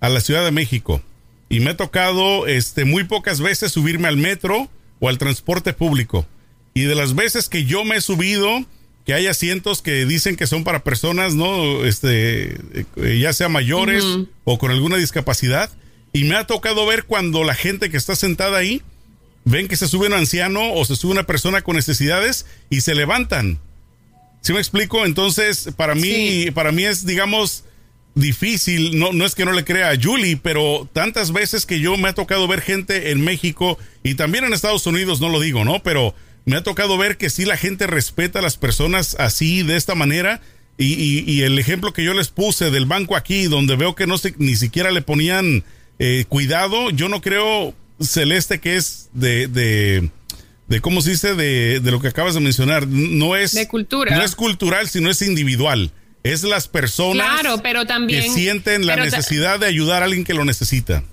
a 0.00 0.08
la 0.08 0.20
Ciudad 0.20 0.42
de 0.42 0.52
México. 0.52 1.02
Y 1.50 1.60
me 1.60 1.68
ha 1.68 1.76
tocado 1.76 2.46
este, 2.46 2.86
muy 2.86 3.04
pocas 3.04 3.42
veces 3.42 3.72
subirme 3.72 4.08
al 4.08 4.16
metro 4.16 4.70
o 4.98 5.10
al 5.10 5.18
transporte 5.18 5.74
público. 5.74 6.26
Y 6.72 6.84
de 6.84 6.94
las 6.94 7.14
veces 7.14 7.50
que 7.50 7.66
yo 7.66 7.84
me 7.84 7.96
he 7.96 8.00
subido, 8.00 8.64
que 9.04 9.12
hay 9.12 9.26
asientos 9.26 9.82
que 9.82 10.06
dicen 10.06 10.36
que 10.36 10.46
son 10.46 10.64
para 10.64 10.82
personas, 10.82 11.34
¿no? 11.34 11.84
Este, 11.84 12.56
eh, 12.96 13.18
ya 13.20 13.34
sea 13.34 13.50
mayores 13.50 14.02
o 14.44 14.56
con 14.56 14.70
alguna 14.70 14.96
discapacidad 14.96 15.70
y 16.16 16.24
me 16.24 16.36
ha 16.36 16.46
tocado 16.46 16.86
ver 16.86 17.04
cuando 17.04 17.44
la 17.44 17.54
gente 17.54 17.90
que 17.90 17.98
está 17.98 18.16
sentada 18.16 18.56
ahí 18.56 18.80
ven 19.44 19.68
que 19.68 19.76
se 19.76 19.86
sube 19.86 20.06
un 20.06 20.14
anciano 20.14 20.72
o 20.72 20.82
se 20.86 20.96
sube 20.96 21.12
una 21.12 21.26
persona 21.26 21.60
con 21.60 21.76
necesidades 21.76 22.46
y 22.70 22.80
se 22.80 22.94
levantan. 22.94 23.58
¿Sí 24.40 24.54
me 24.54 24.58
explico? 24.58 25.04
Entonces, 25.04 25.68
para 25.76 25.94
mí, 25.94 26.50
para 26.54 26.72
mí 26.72 26.86
es, 26.86 27.04
digamos, 27.04 27.64
difícil. 28.14 28.98
No, 28.98 29.12
no 29.12 29.26
es 29.26 29.34
que 29.34 29.44
no 29.44 29.52
le 29.52 29.66
crea 29.66 29.90
a 29.90 30.00
Julie, 30.02 30.38
pero 30.38 30.88
tantas 30.90 31.34
veces 31.34 31.66
que 31.66 31.80
yo 31.80 31.98
me 31.98 32.08
ha 32.08 32.14
tocado 32.14 32.48
ver 32.48 32.62
gente 32.62 33.10
en 33.10 33.20
México 33.20 33.78
y 34.02 34.14
también 34.14 34.44
en 34.44 34.54
Estados 34.54 34.86
Unidos, 34.86 35.20
no 35.20 35.28
lo 35.28 35.38
digo, 35.38 35.66
¿no? 35.66 35.82
Pero 35.82 36.14
me 36.46 36.56
ha 36.56 36.62
tocado 36.62 36.96
ver 36.96 37.18
que 37.18 37.28
sí 37.28 37.44
la 37.44 37.58
gente 37.58 37.86
respeta 37.86 38.38
a 38.38 38.42
las 38.42 38.56
personas 38.56 39.16
así, 39.18 39.62
de 39.62 39.76
esta 39.76 39.94
manera. 39.94 40.40
Y, 40.78 41.30
y, 41.30 41.42
el 41.42 41.58
ejemplo 41.58 41.92
que 41.92 42.04
yo 42.04 42.14
les 42.14 42.28
puse 42.28 42.70
del 42.70 42.86
banco 42.86 43.16
aquí, 43.16 43.48
donde 43.48 43.76
veo 43.76 43.94
que 43.94 44.06
no 44.06 44.16
se, 44.16 44.34
ni 44.38 44.56
siquiera 44.56 44.90
le 44.90 45.02
ponían 45.02 45.62
eh, 45.98 46.24
cuidado, 46.28 46.90
yo 46.90 47.08
no 47.08 47.20
creo, 47.20 47.74
Celeste, 48.00 48.60
que 48.60 48.76
es 48.76 49.08
de, 49.12 49.48
de, 49.48 50.10
de 50.68 50.80
¿cómo 50.80 51.00
se 51.00 51.10
dice? 51.10 51.34
De, 51.34 51.80
de, 51.80 51.90
lo 51.90 52.00
que 52.00 52.08
acabas 52.08 52.34
de 52.34 52.40
mencionar. 52.40 52.86
No 52.86 53.36
es, 53.36 53.52
de 53.52 53.68
cultura. 53.68 54.16
No 54.16 54.22
es 54.22 54.34
cultural, 54.34 54.88
sino 54.88 55.10
es 55.10 55.22
individual. 55.22 55.92
Es 56.22 56.42
las 56.42 56.66
personas 56.66 57.40
claro, 57.40 57.62
pero 57.62 57.86
también, 57.86 58.24
que 58.24 58.30
sienten 58.30 58.84
la 58.84 58.96
necesidad 58.96 59.60
de 59.60 59.66
ayudar 59.66 60.02
a 60.02 60.06
alguien 60.06 60.24
que 60.24 60.34
lo 60.34 60.44
necesita. 60.44 61.04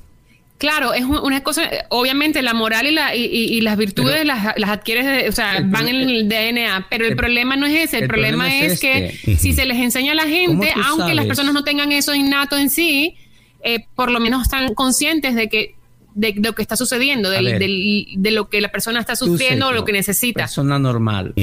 Claro, 0.57 0.93
es 0.93 1.03
una 1.03 1.43
cosa, 1.43 1.69
obviamente 1.89 2.41
la 2.41 2.53
moral 2.53 2.87
y, 2.87 2.91
la, 2.91 3.13
y, 3.13 3.59
las 3.61 3.75
virtudes 3.75 4.23
las, 4.23 4.53
las, 4.55 4.69
adquieres, 4.69 5.27
o 5.27 5.31
sea, 5.33 5.59
van 5.65 5.89
en 5.89 6.09
el 6.09 6.29
DNA, 6.29 6.87
pero 6.89 7.05
el, 7.05 7.17
problema 7.17 7.57
no 7.57 7.65
es 7.65 7.89
ese, 7.89 7.97
el, 7.97 8.07
problema, 8.07 8.55
es, 8.55 8.79
que 8.79 9.07
este. 9.07 9.35
si 9.35 9.51
se 9.51 9.65
les 9.65 9.77
enseña 9.77 10.13
a 10.13 10.15
la 10.15 10.25
gente, 10.25 10.73
aunque 10.85 11.15
las 11.15 11.25
personas 11.25 11.53
no 11.53 11.65
tengan 11.65 11.91
eso 11.91 12.15
innato 12.15 12.57
en 12.57 12.69
sí, 12.69 13.17
eh, 13.63 13.85
por 13.95 14.11
lo 14.11 14.19
menos 14.19 14.43
están 14.43 14.73
conscientes 14.73 15.35
de 15.35 15.49
que 15.49 15.75
de, 16.15 16.35
lo 16.37 16.53
que 16.53 16.61
está 16.61 16.75
sucediendo, 16.75 17.29
de 17.29 18.31
lo 18.31 18.49
que 18.49 18.61
la 18.61 18.71
persona 18.71 18.99
está 18.99 19.15
sufriendo 19.15 19.67
o 19.67 19.71
lo 19.71 19.85
que 19.85 19.93
necesita. 19.93 20.41
Persona 20.41 20.77
normal. 20.79 21.33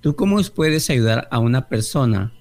¿Tú 0.00 0.16
cómo 0.16 0.42
puedes 0.54 0.88
ayudar 0.90 1.28
a 1.30 1.38
una 1.38 1.68
persona 1.68 2.32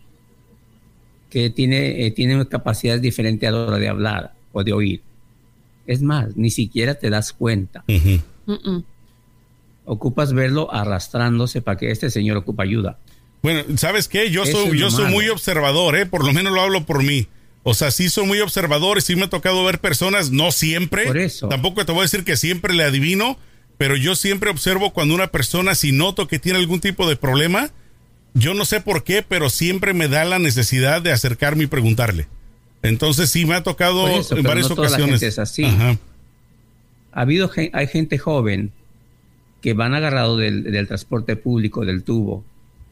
que 1.30 1.50
tiene, 1.50 2.06
eh, 2.06 2.12
tiene 2.12 2.46
capacidades 2.48 3.02
diferentes 3.02 3.48
a 3.48 3.52
la 3.52 3.60
hora 3.60 3.78
de 3.78 3.90
hablar 3.90 4.34
o 4.52 4.64
de 4.64 4.74
oír? 4.74 5.02
Es 5.88 6.02
más, 6.02 6.36
ni 6.36 6.50
siquiera 6.50 6.96
te 6.96 7.10
das 7.10 7.34
cuenta. 7.34 7.84
Ocupas 9.86 10.34
verlo 10.34 10.74
arrastrándose 10.74 11.62
para 11.62 11.78
que 11.78 11.92
este 11.92 12.10
señor 12.10 12.38
ocupa 12.38 12.64
ayuda. 12.64 12.98
Bueno, 13.42 13.64
¿sabes 13.76 14.08
qué? 14.08 14.32
Yo 14.32 14.46
soy, 14.46 14.80
yo 14.80 14.90
soy 14.90 15.12
muy 15.12 15.28
observador, 15.28 15.98
¿eh? 15.98 16.06
Por 16.06 16.26
lo 16.26 16.32
menos 16.32 16.54
lo 16.54 16.62
hablo 16.62 16.86
por 16.86 17.04
mí. 17.04 17.28
O 17.64 17.74
sea, 17.74 17.92
sí 17.92 18.10
son 18.10 18.28
muy 18.28 18.40
observadores, 18.42 19.06
sí 19.06 19.16
me 19.16 19.24
ha 19.24 19.30
tocado 19.30 19.64
ver 19.64 19.80
personas, 19.80 20.32
no 20.32 20.52
siempre. 20.52 21.06
Por 21.06 21.18
eso. 21.18 21.48
Tampoco 21.48 21.86
te 21.86 21.94
voy 21.94 22.02
a 22.02 22.04
decir 22.04 22.26
que 22.26 22.36
siempre 22.36 22.74
le 22.74 22.84
adivino, 22.84 23.38
pero 23.78 23.96
yo 23.96 24.16
siempre 24.16 24.50
observo 24.50 24.92
cuando 24.92 25.16
una 25.16 25.28
persona, 25.28 25.74
si 25.74 25.94
noto 25.94 26.28
que 26.28 26.40
tiene 26.40 26.60
algún 26.60 26.82
tipo 26.82 27.08
de 27.08 27.16
problema, 27.16 27.72
yo 28.34 28.54
no 28.54 28.66
sé 28.66 28.82
por 28.82 29.04
qué, 29.04 29.24
pero 29.28 29.50
siempre 29.50 29.94
me 29.94 30.10
da 30.10 30.26
la 30.26 30.40
necesidad 30.40 31.02
de 31.02 31.14
acercarme 31.14 31.64
y 31.64 31.68
preguntarle. 31.68 32.28
Entonces 32.82 33.30
sí 33.30 33.46
me 33.46 33.56
ha 33.56 33.64
tocado 33.64 34.08
en 34.10 34.44
varias 34.44 34.70
ocasiones. 34.70 35.24
es 35.24 35.40
así. 35.40 35.64
Ha 35.64 37.22
habido 37.22 37.50
hay 37.72 37.88
gente 37.88 38.18
joven 38.18 38.72
que 39.62 39.74
van 39.74 39.94
agarrado 39.94 40.36
del, 40.36 40.64
del 40.64 40.88
transporte 40.88 41.38
público, 41.38 41.86
del 41.86 42.04
tubo, 42.04 42.44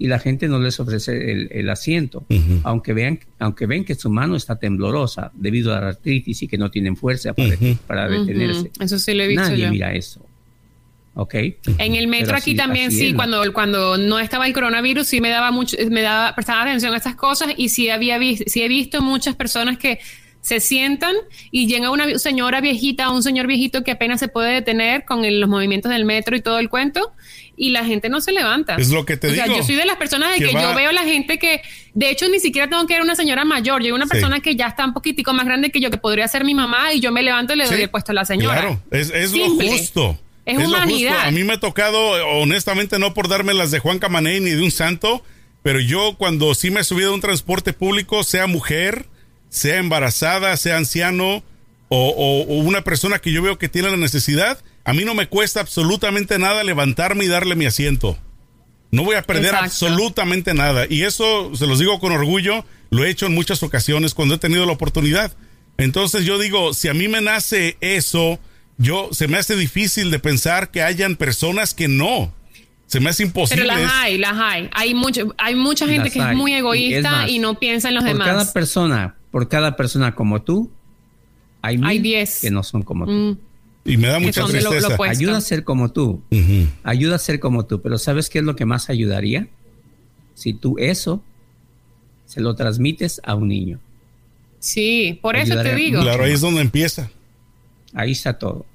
y 0.02 0.08
la 0.08 0.18
gente 0.18 0.48
no 0.48 0.58
les 0.60 0.80
ofrece 0.80 1.48
el, 1.52 1.70
asiento, 1.70 2.26
aunque 2.64 2.92
vean, 2.92 3.20
aunque 3.38 3.68
ven 3.68 3.86
que 3.86 3.94
su 3.94 4.10
mano 4.10 4.36
está 4.36 4.58
temblorosa 4.58 5.30
debido 5.36 5.76
a 5.76 5.80
la 5.80 5.90
artritis 5.90 6.42
y 6.42 6.48
que 6.48 6.58
no 6.58 6.72
tienen 6.72 6.98
fuerza 6.98 7.34
para, 7.86 8.10
detenerse. 8.10 8.72
Eso 8.80 8.98
sí 8.98 9.14
lo 9.14 9.22
he 9.22 9.28
visto 9.28 9.44
Nadie 9.44 9.70
mira 9.70 9.94
eso. 9.94 10.26
¿Ok? 11.14 11.36
En 11.78 11.94
el 11.94 12.08
metro 12.08 12.36
aquí 12.36 12.56
también 12.56 12.92
sí, 12.92 13.14
cuando, 13.14 13.44
cuando 13.54 13.96
no 13.96 14.18
estaba 14.18 14.48
el 14.48 14.54
coronavirus 14.54 15.06
sí 15.06 15.22
me 15.22 15.30
daba 15.30 15.52
mucho, 15.52 15.78
me 15.92 16.02
daba, 16.02 16.34
prestaba 16.34 16.64
atención 16.64 16.96
a 16.96 16.98
estas 16.98 17.16
cosas 17.16 17.50
y 17.56 17.70
sí 17.70 17.92
había 17.92 18.18
sí 18.48 18.64
he 18.64 18.68
visto 18.68 19.04
muchas 19.04 19.36
personas 19.36 19.78
que 19.78 20.00
se 20.42 20.60
sientan 20.60 21.14
y 21.52 21.68
llega 21.68 21.92
una 21.92 22.18
señora 22.18 22.60
viejita 22.60 23.12
o 23.12 23.16
un 23.16 23.22
señor 23.22 23.46
viejito 23.46 23.84
que 23.84 23.92
apenas 23.92 24.20
se 24.20 24.30
puede 24.30 24.52
detener 24.52 25.06
con 25.06 25.22
los 25.40 25.48
movimientos 25.48 25.92
del 25.92 26.06
metro 26.06 26.36
y 26.36 26.42
todo 26.42 26.58
el 26.58 26.70
cuento 26.70 27.14
y 27.62 27.69
la 27.69 27.86
gente 27.86 28.10
no 28.10 28.21
se 28.21 28.32
levanta. 28.32 28.76
Es 28.78 28.89
lo 28.89 29.06
que 29.06 29.17
te 29.17 29.32
digo. 29.32 29.45
yo 29.45 29.62
soy 29.62 29.76
de 29.76 29.86
las 29.86 29.97
personas 29.97 30.32
de 30.32 30.43
que, 30.43 30.52
yo 30.52 30.74
veo 30.74 30.89
a 30.89 30.93
la 30.93 31.04
gente 31.04 31.38
que, 31.38 31.62
de 31.93 32.10
hecho, 32.10 32.28
ni 32.28 32.39
siquiera 32.39 32.67
tengo 32.67 32.88
que 32.88 32.95
ver 32.95 33.04
una 33.04 33.15
señora 33.15 33.45
mayor. 33.45 33.84
Yo 33.84 33.93
una 33.93 34.08
persona 34.08 34.39
que 34.39 34.56
ya 34.56 34.65
está 34.65 34.84
un 34.84 34.93
poquitico 34.93 35.32
más 35.34 35.45
grande 35.45 35.69
que 35.69 35.80
yo, 35.80 35.91
que 35.91 35.97
podría 35.97 36.28
ser 36.28 36.43
mi 36.43 36.56
mamá, 36.56 36.91
y 36.91 37.02
yo 37.02 37.12
me 37.12 37.21
levanto 37.21 37.54
y 37.54 37.58
le 37.58 37.67
doy 37.67 37.84
el 37.84 37.89
puesto 37.91 38.13
a 38.13 38.15
la 38.15 38.26
señora. 38.26 38.62
Claro, 38.62 38.82
es, 38.89 39.12
es 39.12 39.32
lo 39.34 39.47
justo. 39.47 40.19
Es, 40.43 40.58
humanidad. 40.58 41.28
A 41.28 41.30
mí 41.30 41.43
me 41.43 41.54
ha 41.54 41.60
tocado, 41.60 42.00
honestamente, 42.39 42.97
no 42.97 43.13
por 43.13 43.28
darme 43.28 43.54
las 43.54 43.69
de 43.69 43.78
Juan 43.78 44.00
Camaney 44.00 44.39
ni 44.39 44.50
de 44.50 44.63
un 44.63 44.71
santo, 44.71 45.24
pero 45.62 45.80
yo 45.80 46.15
cuando 46.17 46.56
sí 46.56 46.71
me 46.71 46.80
he 46.80 46.84
subido 46.84 47.12
a 47.12 47.13
un 47.13 47.21
transporte 47.21 47.74
público, 47.74 48.24
sea 48.24 48.47
mujer, 48.47 49.06
sea 49.50 49.78
embarazada, 49.78 50.58
sea 50.58 50.78
anciano, 50.78 51.43
o, 51.89 52.43
una 52.47 52.82
persona 52.82 53.19
que 53.19 53.32
yo 53.32 53.43
veo 53.43 53.60
que 53.60 53.69
tiene 53.69 53.91
la 53.91 53.97
necesidad, 53.97 54.58
a 54.84 54.94
mí 54.94 55.06
no 55.06 55.13
me 55.13 55.28
cuesta 55.28 55.62
absolutamente 55.62 56.39
nada 56.39 56.63
levantarme 56.63 57.26
y 57.26 57.28
darle 57.28 57.56
mi 57.56 57.65
asiento. 57.65 58.17
No 58.91 59.04
voy 59.04 59.15
a 59.15 59.22
perder 59.22 59.56
absolutamente 59.56 60.54
nada. 60.54 60.86
Y 60.89 61.04
eso, 61.04 61.56
se 61.56 61.65
los 61.65 61.80
digo 61.80 62.00
con 62.00 62.12
orgullo, 62.12 62.65
lo 62.89 63.06
he 63.06 63.10
hecho 63.10 63.26
en 63.26 63.34
muchas 63.34 63.63
ocasiones 63.63 64.13
cuando 64.13 64.36
he 64.36 64.38
tenido 64.38 64.65
la 64.65 64.74
oportunidad. 64.74 65.32
Entonces 65.78 66.26
yo 66.26 66.38
digo, 66.38 66.74
si 66.74 66.89
a 66.89 66.94
mí 66.94 67.08
me 67.08 67.22
nace 67.22 67.78
eso, 67.80 68.39
yo 68.78 69.10
se 69.12 69.28
me 69.28 69.38
hace 69.38 69.56
difícil 69.56 70.12
de 70.12 70.20
pensar 70.20 70.72
que 70.72 70.84
hayan 70.84 71.15
personas 71.15 71.74
que 71.74 71.88
no. 71.88 72.34
Se 72.88 73.00
me 73.00 73.10
hace 73.10 73.24
imposible. 73.24 73.63
Pero 73.63 73.82
las 73.82 73.91
hay, 73.94 74.17
las 74.17 74.38
hay. 74.38 74.70
Hay, 74.74 74.94
mucho, 74.94 75.34
hay 75.38 75.56
mucha 75.56 75.88
gente 75.88 76.12
que 76.12 76.20
es 76.20 76.36
muy 76.36 76.54
egoísta 76.54 77.30
y, 77.30 77.39
no 77.39 77.58
piensa 77.58 77.88
en 77.88 77.96
los 77.96 78.04
demás. 78.04 78.28
Cada 78.28 78.52
persona, 78.52 79.15
por 79.32 79.48
cada 79.48 79.78
persona 79.78 80.13
como 80.13 80.41
tú, 80.41 80.70
hay, 81.62 81.78
mil 81.78 82.04
que 82.41 82.52
no 82.52 82.63
son 82.63 82.84
como 82.84 83.06
tú. 83.06 83.12
Mm. 83.12 83.38
Y 83.84 83.98
me 83.98 84.08
da 84.08 84.20
mucha 84.20 84.46
tristeza. 84.46 84.96
ayuda 85.00 85.38
a 85.38 85.41
ser 85.41 85.63
como 85.63 85.91
tú. 85.91 86.24
Ayuda 86.84 87.15
a 87.15 87.20
ser 87.20 87.39
como 87.39 87.65
tú. 87.65 87.82
Pero 87.82 87.98
¿sabes 87.98 88.30
qué 88.30 88.39
es 88.39 88.46
lo 88.46 88.56
que 88.56 88.65
más 88.65 88.89
ayudaría? 88.89 89.48
Si 90.36 90.54
tú 90.54 90.76
eso 90.78 91.24
se 92.26 92.41
lo 92.41 92.56
transmites 92.56 93.20
a 93.24 93.36
un 93.36 93.48
niño. 93.48 93.80
Sí, 94.60 95.20
por 95.22 95.36
eso 95.36 95.62
te 95.62 95.76
digo. 95.76 96.02
Claro, 96.02 96.24
ahí 96.24 96.34
es 96.34 96.41
donde 96.41 96.62
empieza. 96.62 97.10
Ahí 97.94 98.12
está 98.12 98.38
todo. 98.38 98.65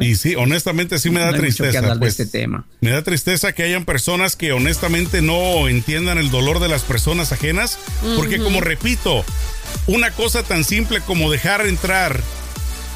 y 0.00 0.16
sí, 0.16 0.34
honestamente 0.34 0.98
sí 0.98 1.08
me 1.10 1.20
da 1.20 1.32
tristeza. 1.32 1.96
Pues, 1.98 2.18
este 2.18 2.38
tema. 2.38 2.66
Me 2.80 2.90
da 2.90 3.02
tristeza 3.02 3.52
que 3.52 3.62
hayan 3.62 3.84
personas 3.84 4.36
que 4.36 4.52
honestamente 4.52 5.22
no 5.22 5.68
entiendan 5.68 6.18
el 6.18 6.30
dolor 6.30 6.60
de 6.60 6.68
las 6.68 6.82
personas 6.82 7.32
ajenas, 7.32 7.78
porque 8.16 8.38
como 8.38 8.60
repito, 8.60 9.24
una 9.86 10.10
cosa 10.10 10.42
tan 10.42 10.64
simple 10.64 11.00
como 11.00 11.30
dejar 11.30 11.64
entrar 11.66 12.20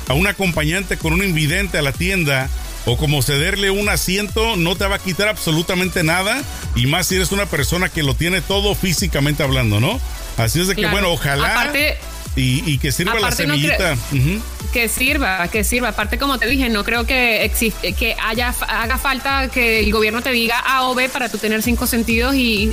a 0.08 0.14
un 0.14 0.26
acompañante 0.26 0.96
con 0.96 1.12
un 1.12 1.24
invidente 1.24 1.78
a 1.78 1.82
la 1.82 1.92
tienda 1.92 2.48
o 2.84 2.96
como 2.96 3.20
cederle 3.20 3.70
un 3.70 3.88
asiento 3.88 4.56
no 4.56 4.76
te 4.76 4.86
va 4.86 4.96
a 4.96 4.98
quitar 5.00 5.28
absolutamente 5.28 6.04
nada 6.04 6.42
y 6.76 6.86
más 6.86 7.08
si 7.08 7.16
eres 7.16 7.32
una 7.32 7.46
persona 7.46 7.88
que 7.88 8.02
lo 8.02 8.14
tiene 8.14 8.40
todo 8.40 8.74
físicamente 8.74 9.42
hablando, 9.42 9.80
¿no? 9.80 10.00
Así 10.36 10.60
es 10.60 10.68
de 10.68 10.76
que 10.76 10.86
bueno, 10.86 11.10
ojalá 11.10 11.72
y, 12.36 12.78
que 12.78 12.92
sirva 12.92 13.18
la 13.18 13.32
semillita. 13.32 13.96
que 14.72 14.88
sirva, 14.88 15.48
que 15.48 15.64
sirva. 15.64 15.88
Aparte, 15.88 16.18
como 16.18 16.38
te 16.38 16.46
dije, 16.46 16.68
no 16.68 16.84
creo 16.84 17.06
que 17.06 17.44
existe, 17.44 17.94
que 17.94 18.14
haya 18.22 18.54
haga 18.68 18.98
falta 18.98 19.48
que 19.48 19.80
el 19.80 19.90
gobierno 19.90 20.20
te 20.20 20.30
diga 20.30 20.58
A 20.58 20.88
o 20.88 20.94
B 20.94 21.08
para 21.08 21.28
tú 21.30 21.38
tener 21.38 21.62
cinco 21.62 21.86
sentidos 21.86 22.34
y 22.34 22.70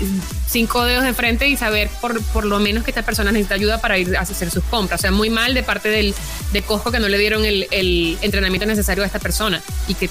cinco 0.48 0.84
dedos 0.84 1.04
de 1.04 1.14
frente 1.14 1.48
y 1.48 1.56
saber 1.56 1.90
por, 2.02 2.22
por 2.26 2.46
lo 2.46 2.60
menos 2.60 2.84
que 2.84 2.92
esta 2.92 3.04
persona 3.04 3.32
necesita 3.32 3.56
ayuda 3.56 3.80
para 3.80 3.98
ir 3.98 4.16
a 4.18 4.22
hacer 4.22 4.52
sus 4.52 4.64
compras. 4.66 5.00
O 5.00 5.04
sea, 5.04 5.12
muy 5.12 5.30
mal 5.30 5.54
de 5.54 5.64
parte 5.64 5.90
del, 5.90 6.14
de 6.52 6.62
Costco 6.62 6.92
que 6.92 7.00
no 7.00 7.08
le 7.08 7.18
dieron 7.18 7.46
el, 7.46 7.68
el 7.72 8.18
entrenamiento 8.22 8.66
necesario 8.66 9.04
a 9.04 9.08
esta 9.08 9.20
persona 9.20 9.62
y 9.88 9.94
que 9.94 10.10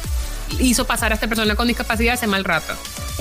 hizo 0.60 0.86
pasar 0.86 1.12
a 1.12 1.14
esta 1.14 1.26
persona 1.28 1.54
con 1.54 1.68
discapacidad 1.68 2.14
ese 2.14 2.26
mal 2.26 2.44
rato. 2.44 2.74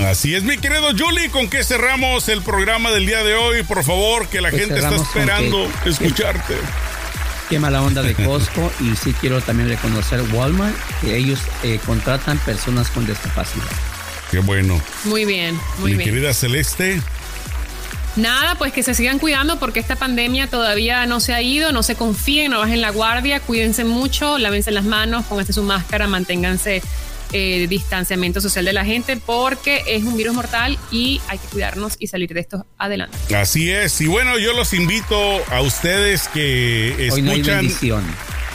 Así 0.09 0.33
es, 0.35 0.43
mi 0.43 0.57
querido 0.57 0.89
Julie, 0.97 1.29
¿con 1.29 1.49
qué 1.49 1.63
cerramos 1.63 2.27
el 2.29 2.41
programa 2.41 2.91
del 2.91 3.05
día 3.05 3.23
de 3.23 3.35
hoy? 3.35 3.63
Por 3.63 3.83
favor, 3.83 4.27
que 4.27 4.41
la 4.41 4.49
Pues 4.49 4.61
gente 4.63 4.79
está 4.79 4.95
esperando 4.95 5.69
que- 5.83 5.89
escucharte. 5.89 6.55
Qué 7.49 7.59
mala 7.59 7.81
onda 7.81 8.01
de 8.01 8.13
Costco 8.15 8.71
y 8.79 8.95
sí 8.95 9.13
quiero 9.19 9.41
también 9.41 9.67
reconocer 9.67 10.21
Walmart 10.31 10.73
que 11.01 11.17
ellos 11.17 11.39
eh, 11.63 11.79
contratan 11.85 12.37
personas 12.39 12.89
con 12.89 13.05
discapacidad. 13.05 13.65
Qué 14.31 14.39
bueno. 14.39 14.81
Muy 15.03 15.25
bien, 15.25 15.59
muy 15.79 15.91
mi 15.91 15.97
bien. 15.97 16.09
querida 16.09 16.33
Celeste, 16.33 17.01
Nada, 18.17 18.55
pues 18.55 18.73
que 18.73 18.83
se 18.83 18.93
sigan 18.93 19.19
cuidando 19.19 19.57
porque 19.57 19.79
esta 19.79 19.95
pandemia 19.95 20.47
todavía 20.47 21.05
no 21.05 21.21
se 21.21 21.33
ha 21.33 21.41
ido, 21.41 21.71
no 21.71 21.81
se 21.81 21.95
confíen, 21.95 22.51
no 22.51 22.59
bajen 22.59 22.81
la 22.81 22.89
guardia, 22.89 23.39
cuídense 23.39 23.85
mucho, 23.85 24.37
lávense 24.37 24.69
las 24.71 24.83
manos, 24.83 25.23
pónganse 25.27 25.53
su 25.53 25.63
máscara, 25.63 26.07
manténganse 26.07 26.81
eh, 27.33 27.67
distanciamiento 27.69 28.41
social 28.41 28.65
de 28.65 28.73
la 28.73 28.83
gente 28.85 29.17
porque 29.17 29.83
es 29.87 30.03
un 30.03 30.17
virus 30.17 30.33
mortal 30.35 30.77
y 30.91 31.21
hay 31.27 31.37
que 31.37 31.47
cuidarnos 31.47 31.95
y 31.99 32.07
salir 32.07 32.33
de 32.33 32.39
esto 32.41 32.65
adelante. 32.77 33.17
así 33.35 33.71
es. 33.71 33.99
Y 34.01 34.07
bueno, 34.07 34.37
yo 34.37 34.53
los 34.53 34.73
invito 34.73 35.15
a 35.51 35.61
ustedes 35.61 36.27
que 36.27 37.09
Hoy 37.11 37.21
no 37.21 37.31
hay 37.31 37.39
escuchan. 37.39 37.57
bendición. 37.61 38.03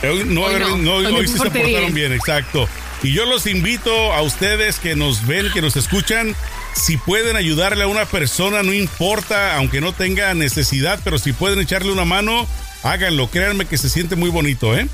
Hoy 0.02 0.24
no, 0.26 0.42
Hoy 0.42 0.60
no. 0.60 0.76
no, 0.76 0.94
hoy, 0.96 1.06
Hoy 1.06 1.12
me 1.12 1.18
hoy 1.20 1.26
sí 1.26 1.32
se 1.34 1.38
portaron 1.38 1.66
bien. 1.66 1.94
bien, 1.94 2.12
exacto. 2.12 2.68
Y 3.02 3.12
yo 3.12 3.24
los 3.26 3.46
invito 3.46 4.12
a 4.12 4.22
ustedes 4.22 4.78
que 4.78 4.96
nos 4.96 5.26
ven, 5.26 5.50
que 5.52 5.60
nos 5.62 5.76
escuchan, 5.76 6.34
si 6.76 6.96
pueden 6.96 7.36
ayudarle 7.36 7.84
a 7.84 7.86
una 7.86 8.04
persona, 8.06 8.62
no 8.62 8.72
importa, 8.72 9.56
aunque 9.56 9.80
no 9.80 9.92
tenga 9.92 10.34
necesidad, 10.34 11.00
pero 11.04 11.18
si 11.18 11.32
pueden 11.32 11.58
echarle 11.60 11.90
una 11.92 12.04
mano, 12.04 12.46
háganlo. 12.82 13.28
Créanme 13.30 13.64
que 13.66 13.78
se 13.78 13.88
siente 13.88 14.14
muy 14.16 14.30
bonito, 14.30 14.76
¿eh? 14.76 14.86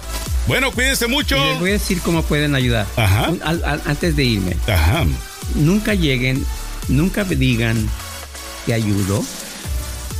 Bueno, 0.46 0.70
cuídense 0.72 1.06
mucho. 1.06 1.36
Les 1.36 1.58
voy 1.58 1.70
a 1.70 1.72
decir 1.74 2.00
cómo 2.00 2.22
pueden 2.22 2.54
ayudar. 2.54 2.86
Ajá. 2.96 3.28
Un- 3.30 3.42
al- 3.42 3.64
al- 3.64 3.82
antes 3.86 4.16
de 4.16 4.24
irme, 4.24 4.56
Ajá. 4.66 5.04
nunca 5.54 5.94
lleguen, 5.94 6.44
nunca 6.88 7.24
digan 7.24 7.88
te 8.66 8.74
ayudo, 8.74 9.24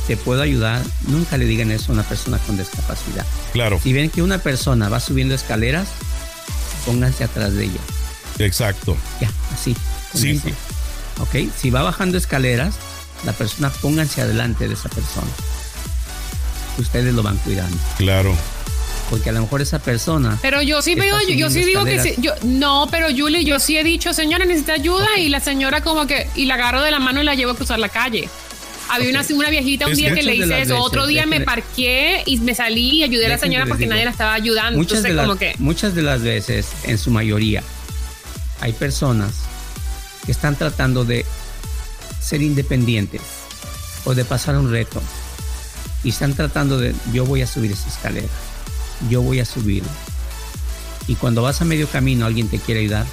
te 0.07 0.17
puedo 0.17 0.41
ayudar. 0.41 0.81
Nunca 1.07 1.37
le 1.37 1.45
digan 1.45 1.71
eso 1.71 1.91
a 1.91 1.93
una 1.93 2.03
persona 2.03 2.37
con 2.39 2.57
discapacidad. 2.57 3.25
Claro, 3.53 3.79
Si 3.81 3.93
ven 3.93 4.09
que 4.09 4.21
una 4.21 4.37
persona 4.39 4.89
va 4.89 4.99
subiendo 4.99 5.33
escaleras, 5.33 5.87
pónganse 6.85 7.23
atrás 7.23 7.53
de 7.53 7.65
ella. 7.65 7.79
exacto. 8.39 8.97
Ya, 9.21 9.29
así. 9.53 9.75
Simple. 10.13 10.51
eso. 10.51 10.72
Ok, 11.19 11.49
si 11.55 11.69
va 11.69 11.83
bajando 11.83 12.17
escaleras, 12.17 12.75
la 13.25 13.33
persona 13.33 13.69
pónganse 13.69 14.21
adelante 14.21 14.67
de 14.67 14.73
esa 14.73 14.89
persona. 14.89 15.27
Ustedes 16.77 17.13
lo 17.13 17.23
van 17.23 17.37
cuidando. 17.37 17.77
Claro. 17.97 18.35
Porque 19.09 19.29
a 19.29 19.33
lo 19.33 19.41
mejor 19.41 19.61
esa 19.61 19.79
persona. 19.79 20.39
Pero 20.41 20.61
yo 20.61 20.81
sí 20.81 20.95
veo, 20.95 21.19
yo, 21.27 21.35
yo 21.35 21.49
sí 21.49 21.63
digo 21.63 21.83
que 21.83 21.99
sí, 21.99 22.15
yo, 22.17 22.33
no, 22.43 22.87
pero 22.89 23.07
Julie, 23.15 23.43
yo 23.43 23.59
sí 23.59 23.77
he 23.77 23.83
dicho, 23.83 24.13
señora, 24.13 24.45
necesita 24.45 24.73
ayuda 24.73 25.07
y 25.17 25.29
la 25.29 25.39
señora 25.39 25.81
como 25.81 26.07
que, 26.07 26.29
y 26.35 26.45
la 26.45 26.55
agarro 26.55 26.81
de 26.81 26.89
la 26.89 26.99
mano 26.99 27.21
y 27.21 27.25
la 27.25 27.35
llevo 27.35 27.51
a 27.51 27.55
cruzar 27.55 27.79
la 27.79 27.89
calle. 27.89 28.27
Había 28.89 29.09
una, 29.09 29.23
una 29.33 29.49
viejita 29.49 29.85
un 29.85 29.93
Es 29.93 29.97
día 29.97 30.13
que 30.13 30.23
le 30.23 30.35
hice 30.35 30.45
eso, 30.45 30.73
veces, 30.73 30.77
otro 30.77 31.07
día 31.07 31.25
me 31.25 31.41
parqué 31.41 32.23
y 32.25 32.37
me 32.39 32.53
salí 32.53 32.97
y 32.97 33.03
ayudé 33.03 33.27
a 33.27 33.29
la 33.29 33.37
señora 33.37 33.65
porque 33.65 33.83
digo, 33.83 33.91
nadie 33.91 34.05
la 34.05 34.11
estaba 34.11 34.33
ayudando. 34.33 34.77
Muchas 34.77 34.99
Entonces, 34.99 35.11
de, 35.11 35.15
las, 35.15 35.25
como 35.25 35.39
que, 35.39 35.55
muchas 35.59 35.95
de 35.95 36.01
las 36.01 36.21
veces, 36.21 36.67
en 36.83 36.97
su 36.97 37.11
mayoría, 37.11 37.63
hay 38.61 38.73
personas 38.73 39.43
que 40.25 40.31
están 40.31 40.55
tratando 40.55 41.05
de 41.05 41.25
ser 42.21 42.41
independientes 42.41 43.21
o 44.05 44.13
de 44.15 44.25
pasar 44.25 44.55
un 44.57 44.71
reto 44.71 45.01
y 46.03 46.09
están 46.09 46.33
tratando 46.33 46.77
de, 46.79 46.93
yo 47.13 47.25
voy 47.25 47.41
a 47.41 47.47
subir 47.47 47.71
esa 47.71 47.87
escalera, 47.89 48.27
yo 49.09 49.21
voy 49.21 49.39
a 49.39 49.45
subir. 49.45 49.83
Y 51.07 51.15
cuando 51.15 51.41
vas 51.41 51.61
a 51.61 51.65
medio 51.65 51.87
camino, 51.87 52.25
alguien 52.25 52.47
te 52.47 52.59
quiere 52.59 52.81
ayudar, 52.81 53.05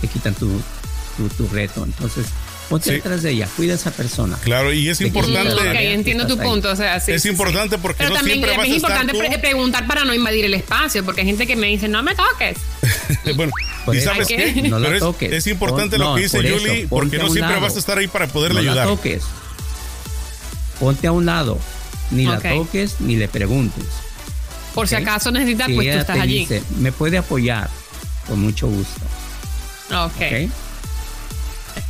te 0.00 0.08
quitan 0.08 0.34
tu, 0.34 0.48
tu, 1.16 1.28
tu 1.28 1.46
reto. 1.48 1.84
Entonces, 1.84 2.26
ponte 2.68 2.86
Sí. 2.90 2.96
detrás 2.96 3.22
de 3.22 3.30
ella, 3.32 3.48
cuida 3.56 3.72
a 3.72 3.76
esa 3.76 3.90
persona. 3.90 4.38
Claro, 4.42 4.72
y 4.72 4.88
es 4.88 5.00
importante. 5.00 5.52
ok, 5.52 5.60
Estás 5.60 5.76
entiendo 5.82 6.26
tu 6.26 6.38
punto. 6.38 6.70
O 6.70 6.76
sea, 6.76 6.98
sí, 7.00 7.12
Es 7.12 7.26
importante 7.26 7.78
porque 7.78 7.98
Pero 7.98 8.10
no 8.10 8.16
también 8.16 8.38
siempre 8.38 8.56
vas 8.56 8.66
es 8.66 8.72
a 8.72 8.76
estar 8.76 8.90
importante 8.90 9.12
tú. 9.12 9.18
pre- 9.18 9.38
preguntar 9.38 9.86
para 9.86 10.04
no 10.04 10.14
invadir 10.14 10.44
el 10.44 10.54
espacio, 10.54 11.04
porque 11.04 11.20
hay 11.22 11.26
gente 11.26 11.46
que 11.46 11.56
me 11.56 11.66
dice, 11.68 11.88
no 11.88 12.02
me 12.02 12.14
toques. 12.14 12.56
bueno, 13.36 13.52
Por 13.84 13.94
y 13.94 13.98
eso, 13.98 14.10
sabes 14.10 14.28
¿Qué? 14.28 14.52
qué? 14.54 14.62
no 14.68 14.78
la 14.78 14.86
Pero 14.86 14.96
es, 14.96 15.00
toques. 15.00 15.32
es 15.32 15.46
importante 15.46 15.96
Pon- 15.96 16.04
lo 16.04 16.10
no, 16.10 16.14
que 16.16 16.22
dice 16.22 16.36
por 16.38 16.46
eso, 16.46 16.58
Julie, 16.58 16.86
porque 16.88 17.18
no 17.18 17.24
siempre 17.30 17.50
lado. 17.54 17.60
vas 17.62 17.76
a 17.76 17.78
estar 17.78 17.98
ahí 17.98 18.08
para 18.08 18.26
poderle 18.26 18.62
no 18.62 18.70
ayudar. 18.70 18.86
la 18.86 18.92
toques. 18.92 19.22
Ponte 20.78 21.06
a 21.06 21.12
un 21.12 21.26
lado. 21.26 21.58
Ni 22.10 22.24
la 22.24 22.40
toques 22.40 23.00
ni 23.00 23.16
le 23.16 23.28
preguntes. 23.28 23.84
Por 24.74 24.88
si 24.88 24.94
acaso 24.94 25.30
necesitas, 25.30 25.66
Si 25.68 25.74
pues 25.74 25.92
tú 25.92 25.98
estás 25.98 26.18
allí. 26.18 26.40
dice, 26.40 26.62
me 26.78 26.92
puede 26.92 27.18
apoyar 27.18 27.68
con 28.26 28.40
mucho 28.40 28.66
gusto. 28.68 29.00
ok. 29.90 30.10
¿ok? 30.16 30.50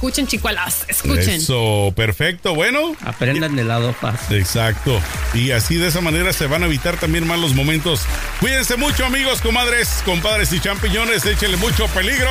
Escuchen, 0.01 0.27
chicuelas, 0.27 0.87
escuchen. 0.89 1.29
Eso, 1.29 1.93
perfecto. 1.95 2.55
Bueno, 2.55 2.97
Aprendan 3.05 3.55
del 3.55 3.69
lado 3.69 3.93
fácil. 3.93 4.39
Exacto. 4.39 4.99
Y 5.35 5.51
así 5.51 5.77
de 5.77 5.89
esa 5.89 6.01
manera 6.01 6.33
se 6.33 6.47
van 6.47 6.63
a 6.63 6.67
evitar 6.67 6.97
también 6.97 7.27
malos 7.27 7.53
momentos. 7.55 8.07
Cuídense 8.41 8.79
mucho, 8.79 9.05
amigos, 9.05 9.43
comadres, 9.43 10.01
compadres 10.07 10.55
y 10.55 10.61
champiñones. 10.61 11.27
Échenle 11.27 11.59
mucho 11.59 11.87
peligro. 11.89 12.31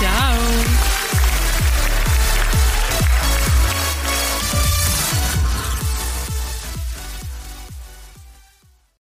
Chao. 0.00 0.93